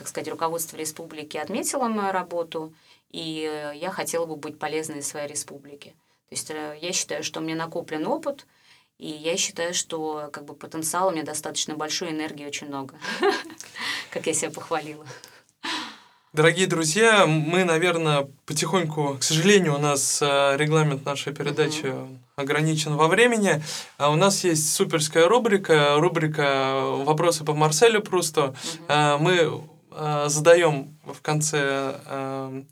как 0.00 0.08
сказать, 0.08 0.30
руководство 0.30 0.78
республики 0.78 1.36
отметило 1.36 1.86
мою 1.88 2.10
работу, 2.10 2.72
и 3.10 3.46
э, 3.46 3.76
я 3.76 3.90
хотела 3.90 4.24
бы 4.24 4.34
быть 4.36 4.58
полезной 4.58 5.02
своей 5.02 5.28
республике. 5.28 5.90
То 6.30 6.34
есть 6.34 6.50
э, 6.50 6.78
я 6.80 6.92
считаю, 6.92 7.22
что 7.22 7.40
у 7.40 7.42
меня 7.42 7.54
накоплен 7.54 8.06
опыт, 8.06 8.46
и 8.96 9.08
я 9.10 9.36
считаю, 9.36 9.74
что 9.74 10.30
как 10.32 10.46
бы 10.46 10.54
потенциал 10.54 11.08
у 11.08 11.10
меня 11.10 11.22
достаточно 11.22 11.74
большой, 11.74 12.12
энергии 12.12 12.46
очень 12.46 12.68
много, 12.68 12.94
как 14.10 14.26
я 14.26 14.32
себя 14.32 14.50
похвалила. 14.50 15.04
Дорогие 16.32 16.66
друзья, 16.66 17.26
мы, 17.26 17.64
наверное, 17.64 18.26
потихоньку, 18.46 19.18
к 19.20 19.22
сожалению, 19.22 19.74
у 19.74 19.78
нас 19.78 20.22
э, 20.22 20.56
регламент 20.56 21.04
нашей 21.04 21.34
передачи 21.34 21.92
ограничен 22.36 22.96
во 22.96 23.06
времени. 23.08 23.62
А 23.98 24.10
у 24.10 24.16
нас 24.16 24.44
есть 24.44 24.72
суперская 24.72 25.28
рубрика, 25.28 25.96
рубрика 25.98 26.84
«Вопросы 27.04 27.44
по 27.44 27.52
Марселю 27.52 28.00
Прусту». 28.00 28.54
Mm-hmm. 28.88 29.18
Мы 29.18 29.60
э, 29.90 30.24
задаем 30.28 30.98
в 31.04 31.20
конце 31.22 32.64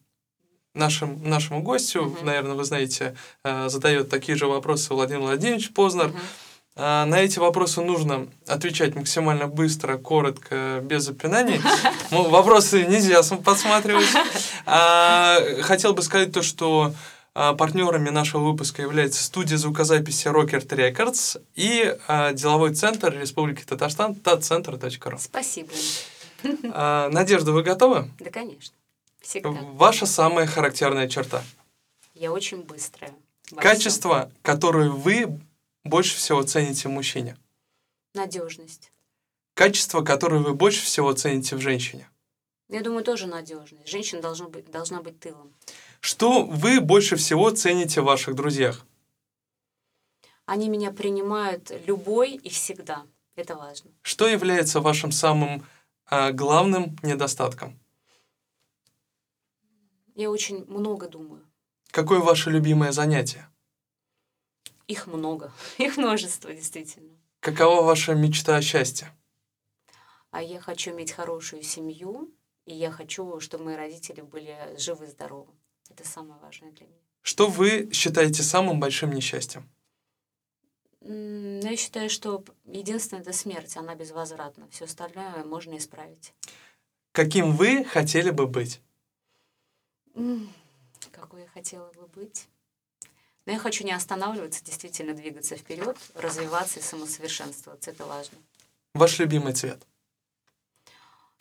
нашим, 0.75 1.29
нашему 1.29 1.63
гостю, 1.63 2.05
mm-hmm. 2.05 2.25
наверное, 2.25 2.55
вы 2.55 2.65
знаете, 2.65 3.17
задает 3.43 4.09
такие 4.09 4.39
же 4.39 4.47
вопросы 4.47 4.95
Владимир 4.95 5.23
Владимирович 5.23 5.73
Познер. 5.73 6.07
Mm-hmm. 6.07 6.49
А, 6.81 7.05
на 7.07 7.17
эти 7.17 7.41
вопросы 7.41 7.81
нужно 7.81 8.29
отвечать 8.47 8.95
максимально 8.95 9.49
быстро, 9.49 9.97
коротко, 9.99 10.81
без 10.85 11.03
запинаний. 11.03 11.61
Вопросы 12.11 12.87
нельзя 12.87 13.21
подсматривать. 13.45 14.07
А, 14.65 15.41
хотел 15.63 15.93
бы 15.93 16.03
сказать 16.03 16.33
то, 16.33 16.41
что 16.43 16.95
а, 17.35 17.55
партнерами 17.55 18.11
нашего 18.11 18.45
выпуска 18.45 18.83
является 18.83 19.25
студия 19.25 19.57
звукозаписи 19.57 20.29
Rockert 20.29 20.69
Records 20.69 21.43
и 21.57 21.97
деловой 22.35 22.75
центр 22.75 23.13
Республики 23.13 23.65
Татарстан 23.65 24.13
tatcenter.ru. 24.13 25.19
Спасибо. 25.19 25.71
Надежда, 26.63 27.53
вы 27.53 27.63
готовы? 27.63 28.11
Да, 28.19 28.31
конечно. 28.31 28.75
Всегда. 29.21 29.51
Ваша 29.51 30.07
самая 30.07 30.47
характерная 30.47 31.09
черта? 31.09 31.43
Я 32.15 32.33
очень 32.33 32.63
быстрая. 32.63 33.15
Качество, 33.57 34.31
которое 34.43 34.91
вы 34.91 35.41
больше 35.85 36.17
всего 36.17 36.43
цените 36.43 36.89
в 36.89 36.93
мужчине? 36.93 37.37
Надежность. 38.15 38.93
Качество, 39.55 40.03
которое 40.03 40.41
вы 40.41 40.55
больше 40.55 40.85
всего 40.85 41.13
цените 41.13 41.57
в 41.57 41.61
женщине? 41.61 42.09
Я 42.69 42.83
думаю, 42.83 43.03
тоже 43.03 43.27
надежность. 43.27 43.89
Женщина 43.89 44.21
должна 44.21 44.49
быть, 44.49 44.71
должна 44.71 45.03
быть 45.03 45.19
тылом. 45.19 45.53
Что 46.01 46.45
вы 46.45 46.81
больше 46.81 47.17
всего 47.17 47.51
цените 47.51 48.03
в 48.03 48.05
ваших 48.05 48.35
друзьях? 48.35 48.85
Они 50.45 50.69
меня 50.69 50.91
принимают 50.91 51.73
любой 51.87 52.33
и 52.33 52.49
всегда. 52.51 53.05
Это 53.37 53.55
важно. 53.55 53.91
Что 54.03 54.29
является 54.29 54.81
вашим 54.81 55.13
самым 55.13 55.65
главным 56.33 56.97
недостатком? 57.03 57.79
Я 60.15 60.31
очень 60.31 60.65
много 60.67 61.09
думаю. 61.09 61.47
Какое 61.91 62.19
ваше 62.19 62.51
любимое 62.51 62.93
занятие? 62.93 63.49
Их 64.87 65.07
много, 65.07 65.53
их 65.79 65.97
множество, 65.97 66.53
действительно. 66.53 67.17
Какова 67.41 67.83
ваша 67.83 68.15
мечта 68.15 68.57
о 68.57 68.63
счастье? 68.63 69.15
А 70.31 70.43
я 70.43 70.61
хочу 70.61 70.91
иметь 70.91 71.13
хорошую 71.13 71.63
семью, 71.63 72.35
и 72.67 72.75
я 72.75 72.91
хочу, 72.91 73.41
чтобы 73.41 73.65
мои 73.65 73.77
родители 73.77 74.21
были 74.21 74.77
живы 74.77 75.07
и 75.07 75.09
здоровы. 75.09 75.53
Это 75.89 76.07
самое 76.07 76.41
важное 76.41 76.73
для 76.73 76.87
меня. 76.87 76.99
Что 77.23 77.49
вы 77.49 77.91
считаете 77.93 78.43
самым 78.43 78.81
большим 78.81 79.13
несчастьем? 79.13 79.69
Ну, 81.01 81.61
я 81.61 81.77
считаю, 81.77 82.11
что 82.11 82.45
единственное 82.65 83.23
это 83.23 83.33
смерть, 83.33 83.77
она 83.77 83.95
безвозвратна. 83.95 84.69
Все 84.71 84.85
остальное 84.85 85.45
можно 85.45 85.77
исправить. 85.77 86.35
Каким 87.13 87.57
вы 87.57 87.85
хотели 87.85 88.31
бы 88.31 88.47
быть? 88.47 88.81
Какой 91.13 91.43
я 91.43 91.49
хотела 91.49 91.91
бы 91.93 92.07
быть? 92.09 92.49
Но 93.47 93.53
я 93.53 93.59
хочу 93.59 93.85
не 93.85 93.93
останавливаться, 93.93 94.65
действительно 94.65 95.15
двигаться 95.15 95.57
вперед, 95.57 95.97
развиваться 96.15 96.81
и 96.81 96.83
самосовершенствоваться. 96.83 97.91
Это 97.91 98.05
важно. 98.05 98.39
Ваш 98.95 99.19
любимый 99.19 99.55
цвет? 99.55 99.87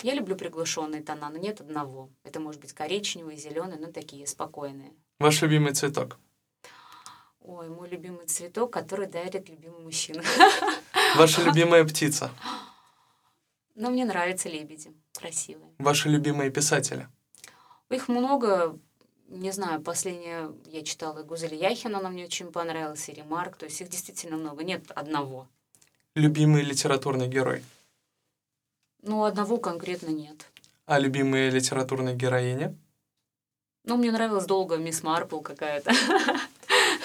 Я 0.04 0.14
люблю 0.14 0.36
приглушенные 0.36 1.02
тона, 1.02 1.30
но 1.30 1.38
нет 1.38 1.60
одного. 1.60 2.10
Это 2.24 2.40
может 2.40 2.62
быть 2.62 2.72
коричневый, 2.72 3.36
зеленый, 3.36 3.80
но 3.80 3.92
такие 3.92 4.28
спокойные. 4.28 4.94
Ваш 5.20 5.42
любимый 5.42 5.74
цветок? 5.74 6.20
Ой, 7.48 7.70
мой 7.70 7.88
любимый 7.88 8.26
цветок, 8.26 8.74
который 8.74 9.08
дарит 9.08 9.48
любимый 9.48 9.80
мужчина. 9.80 10.22
Ваша 11.16 11.44
любимая 11.44 11.84
птица? 11.86 12.30
Ну, 13.80 13.92
мне 13.92 14.06
нравятся 14.06 14.50
лебеди, 14.50 14.92
красивые. 15.14 15.72
Ваши 15.78 16.10
любимые 16.10 16.50
писатели? 16.50 17.08
Их 17.92 18.08
много, 18.08 18.76
не 19.28 19.52
знаю, 19.52 19.82
последнее 19.84 20.52
я 20.66 20.82
читала 20.82 21.22
Гузель 21.22 21.54
Яхина, 21.54 22.00
она 22.00 22.10
мне 22.10 22.26
очень 22.26 22.52
понравилась, 22.52 23.08
и 23.08 23.14
Ремарк, 23.14 23.56
то 23.56 23.66
есть 23.66 23.80
их 23.80 23.90
действительно 23.90 24.36
много, 24.38 24.64
нет 24.64 24.90
одного. 24.96 25.48
Любимый 26.16 26.64
литературный 26.64 27.28
герой? 27.28 27.64
Ну, 29.04 29.24
одного 29.24 29.58
конкретно 29.58 30.10
нет. 30.10 30.48
А 30.88 30.98
любимые 30.98 31.52
литературные 31.52 32.16
героини? 32.16 32.76
Ну, 33.84 33.96
мне 33.96 34.12
нравилась 34.12 34.48
долго 34.48 34.78
мисс 34.78 35.04
Марпл 35.04 35.40
какая-то, 35.40 35.94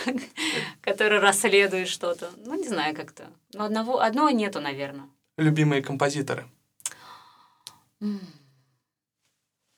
которая 0.80 1.20
расследует 1.20 1.88
что-то. 1.88 2.30
Ну, 2.44 2.54
не 2.54 2.68
знаю 2.68 2.94
как-то. 2.94 3.30
Но 3.52 3.64
одного, 3.64 4.00
одного 4.00 4.30
нету, 4.30 4.60
наверное. 4.60 5.08
Любимые 5.36 5.82
композиторы? 5.82 6.46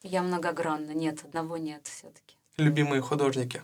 Я 0.03 0.23
многогранна. 0.23 0.93
Нет, 0.93 1.25
одного 1.25 1.57
нет 1.57 1.87
все-таки. 1.87 2.37
Любимые 2.57 3.01
художники? 3.01 3.63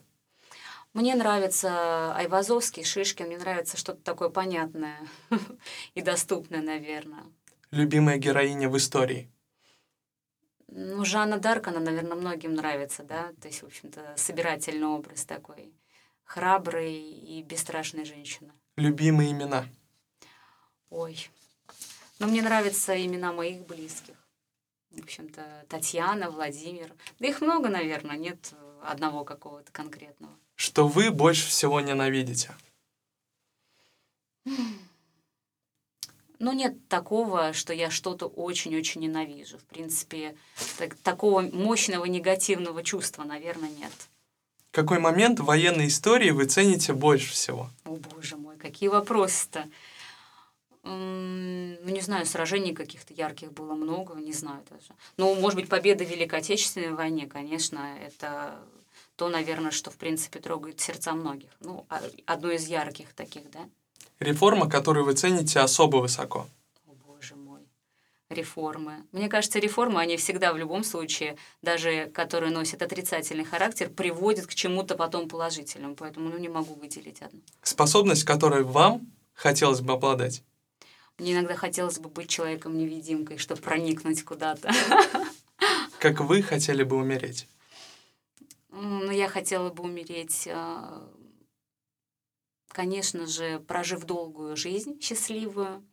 Мне 0.93 1.15
нравится 1.15 2.15
Айвазовский, 2.17 2.85
Шишкин. 2.85 3.27
Мне 3.27 3.39
нравится 3.39 3.77
что-то 3.77 4.03
такое 4.03 4.29
понятное 4.29 4.99
и 5.95 6.03
доступное, 6.03 6.63
наверное. 6.63 7.25
Любимая 7.71 8.19
героиня 8.19 8.69
в 8.69 8.77
истории? 8.77 9.31
Ну, 10.67 11.05
Жанна 11.05 11.39
Дарк, 11.39 11.69
она, 11.69 11.81
наверное, 11.81 12.17
многим 12.17 12.55
нравится, 12.55 13.03
да? 13.03 13.33
То 13.41 13.49
есть, 13.49 13.63
в 13.63 13.67
общем-то, 13.67 14.15
собирательный 14.17 14.87
образ 14.87 15.25
такой. 15.25 15.73
Храбрый 16.31 16.95
и 16.95 17.43
бесстрашная 17.43 18.05
женщина. 18.05 18.53
Любимые 18.77 19.33
имена? 19.33 19.67
Ой. 20.89 21.29
Ну, 22.19 22.29
мне 22.29 22.43
нравятся 22.43 22.95
имена 23.05 23.33
моих 23.33 23.67
близких 23.67 24.15
в 24.91 25.03
общем-то, 25.03 25.67
Татьяна, 25.69 26.31
Владимир. 26.31 26.93
Да 27.19 27.29
их 27.29 27.41
много, 27.41 27.69
наверное, 27.69 28.17
нет 28.17 28.55
одного 28.83 29.25
какого-то 29.25 29.71
конкретного. 29.73 30.33
Что 30.57 30.89
вы 30.89 31.11
больше 31.11 31.49
всего 31.49 31.81
ненавидите? 31.81 32.51
Ну, 36.39 36.53
нет 36.53 36.89
такого, 36.89 37.53
что 37.53 37.73
я 37.73 37.91
что-то 37.91 38.27
очень-очень 38.27 39.03
ненавижу. 39.03 39.59
В 39.59 39.65
принципе, 39.65 40.37
так, 40.79 40.95
такого 40.95 41.43
мощного 41.43 42.07
негативного 42.07 42.83
чувства, 42.83 43.25
наверное, 43.25 43.71
нет. 43.71 43.93
Какой 44.71 44.99
момент 44.99 45.41
в 45.41 45.45
военной 45.45 45.89
истории 45.89 46.31
вы 46.31 46.45
цените 46.45 46.93
больше 46.93 47.33
всего? 47.33 47.69
О, 47.85 47.97
боже 47.97 48.37
мой, 48.37 48.57
какие 48.57 48.89
вопросы-то 48.89 49.65
ну, 50.83 51.91
не 51.91 52.01
знаю, 52.01 52.25
сражений 52.25 52.75
каких-то 52.75 53.13
ярких 53.13 53.53
было 53.53 53.75
много, 53.75 54.15
не 54.15 54.33
знаю 54.33 54.63
даже. 54.71 54.95
Ну, 55.19 55.35
может 55.35 55.59
быть, 55.59 55.69
победа 55.69 56.05
в 56.05 56.09
Великой 56.09 56.39
Отечественной 56.39 56.95
войне, 56.95 57.27
конечно, 57.27 57.99
это 58.03 58.59
то, 59.17 59.29
наверное, 59.29 59.71
что, 59.73 59.91
в 59.91 59.97
принципе, 59.97 60.41
трогает 60.41 60.81
сердца 60.81 61.13
многих. 61.13 61.51
Ну, 61.61 61.85
а, 61.91 62.01
одно 62.25 62.51
из 62.51 62.67
ярких 62.67 63.13
таких, 63.13 63.51
да. 63.51 63.61
Реформа, 64.21 64.69
которую 64.69 65.05
вы 65.05 65.13
цените 65.13 65.61
особо 65.61 65.99
высоко. 65.99 66.47
Реформы. 68.31 69.05
Мне 69.11 69.29
кажется, 69.29 69.59
реформы, 69.59 70.01
они 70.01 70.17
всегда 70.17 70.53
в 70.53 70.57
любом 70.57 70.85
случае, 70.85 71.37
даже 71.63 72.07
которые 72.15 72.53
носят 72.53 72.81
отрицательный 72.81 73.45
характер, 73.45 73.91
приводят 73.91 74.47
к 74.47 74.55
чему-то 74.55 74.95
потом 74.95 75.29
положительному. 75.29 75.97
Поэтому, 75.97 76.29
ну, 76.29 76.39
не 76.39 76.49
могу 76.49 76.75
выделить 76.75 77.21
одну. 77.23 77.41
Способность, 77.65 78.23
которой 78.23 78.63
вам 78.63 79.01
хотелось 79.35 79.81
бы 79.81 79.95
обладать? 79.95 80.45
Мне 81.19 81.33
иногда 81.33 81.57
хотелось 81.57 81.99
бы 81.99 82.09
быть 82.09 82.29
человеком-невидимкой, 82.29 83.37
чтобы 83.37 83.61
проникнуть 83.61 84.23
куда-то. 84.25 84.71
Как 85.99 86.21
вы 86.21 86.41
хотели 86.41 86.85
бы 86.85 86.97
умереть? 86.97 87.49
Ну, 88.71 89.11
я 89.11 89.29
хотела 89.29 89.71
бы 89.71 89.83
умереть, 89.83 90.49
а, 90.51 91.11
конечно 92.69 93.27
же, 93.27 93.59
прожив 93.59 94.05
долгую 94.05 94.57
жизнь, 94.57 95.01
счастливую, 95.01 95.85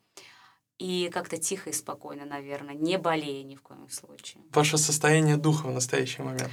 и 0.80 1.10
как-то 1.12 1.38
тихо 1.38 1.70
и 1.70 1.74
спокойно, 1.74 2.26
наверное, 2.26 2.76
не 2.76 2.98
болея 2.98 3.44
ни 3.44 3.56
в 3.56 3.62
коем 3.62 3.90
случае. 3.90 4.44
Ваше 4.52 4.78
состояние 4.78 5.38
духа 5.38 5.68
в 5.68 5.72
настоящий 5.72 6.22
момент? 6.22 6.52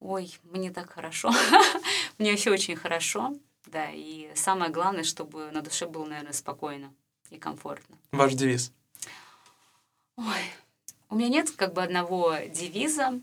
Ой, 0.00 0.32
мне 0.44 0.70
так 0.70 0.90
хорошо. 0.92 1.32
мне 2.18 2.36
все 2.36 2.50
очень 2.50 2.76
хорошо, 2.76 3.34
да, 3.66 3.90
и 3.90 4.30
самое 4.34 4.70
главное, 4.70 5.04
чтобы 5.04 5.50
на 5.50 5.62
душе 5.62 5.86
было, 5.86 6.04
наверное, 6.04 6.32
спокойно 6.32 6.94
и 7.30 7.38
комфортно. 7.38 7.98
Ваш 8.12 8.34
девиз? 8.34 8.72
Ой, 10.16 10.24
у 11.08 11.16
меня 11.16 11.28
нет 11.28 11.50
как 11.50 11.72
бы 11.72 11.82
одного 11.82 12.36
девиза, 12.48 13.20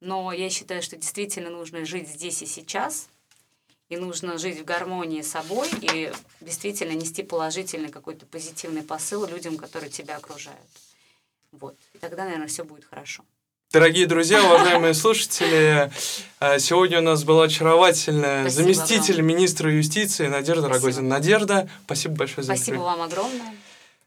но 0.00 0.32
я 0.32 0.50
считаю, 0.50 0.82
что 0.82 0.96
действительно 0.96 1.50
нужно 1.50 1.84
жить 1.84 2.08
здесь 2.08 2.42
и 2.42 2.46
сейчас, 2.46 3.08
и 3.88 3.96
нужно 3.96 4.38
жить 4.38 4.60
в 4.60 4.64
гармонии 4.64 5.22
с 5.22 5.30
собой 5.30 5.68
и 5.80 6.12
действительно 6.40 6.92
нести 6.92 7.22
положительный 7.22 7.90
какой-то 7.90 8.26
позитивный 8.26 8.82
посыл 8.82 9.26
людям, 9.26 9.56
которые 9.56 9.90
тебя 9.90 10.16
окружают. 10.16 10.58
Вот. 11.52 11.76
И 11.92 11.98
тогда, 11.98 12.24
наверное, 12.24 12.48
все 12.48 12.64
будет 12.64 12.84
хорошо. 12.84 13.22
Дорогие 13.72 14.06
друзья, 14.06 14.42
уважаемые 14.44 14.94
слушатели, 14.94 15.90
э, 16.40 16.58
сегодня 16.58 16.98
у 16.98 17.02
нас 17.02 17.24
была 17.24 17.44
очаровательная 17.44 18.42
Спасибо 18.48 18.62
заместитель 18.62 19.16
вам. 19.16 19.26
министра 19.26 19.72
юстиции 19.72 20.28
Надежда 20.28 20.66
Спасибо. 20.66 20.74
Рогозина. 20.74 21.08
Надежда, 21.08 21.68
спасибо 21.84 22.14
большое 22.14 22.44
за 22.44 22.54
Спасибо 22.54 22.76
интервью. 22.76 22.84
вам 22.84 23.02
огромное. 23.02 23.54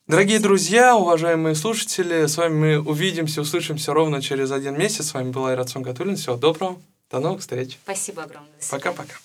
Дорогие 0.07 0.39
друзья, 0.39 0.95
уважаемые 0.95 1.53
слушатели, 1.53 2.27
с 2.27 2.37
вами 2.37 2.53
мы 2.53 2.79
увидимся, 2.79 3.41
услышимся 3.41 3.93
ровно 3.93 4.21
через 4.21 4.51
один 4.51 4.77
месяц. 4.77 5.07
С 5.07 5.13
вами 5.13 5.31
был 5.31 5.45
Айрат 5.45 5.67
Сунгатуллин. 5.67 6.15
Всего 6.15 6.37
доброго, 6.37 6.79
до 7.11 7.19
новых 7.19 7.41
встреч. 7.41 7.77
Спасибо 7.83 8.23
огромное. 8.23 8.49
Пока-пока. 8.71 9.15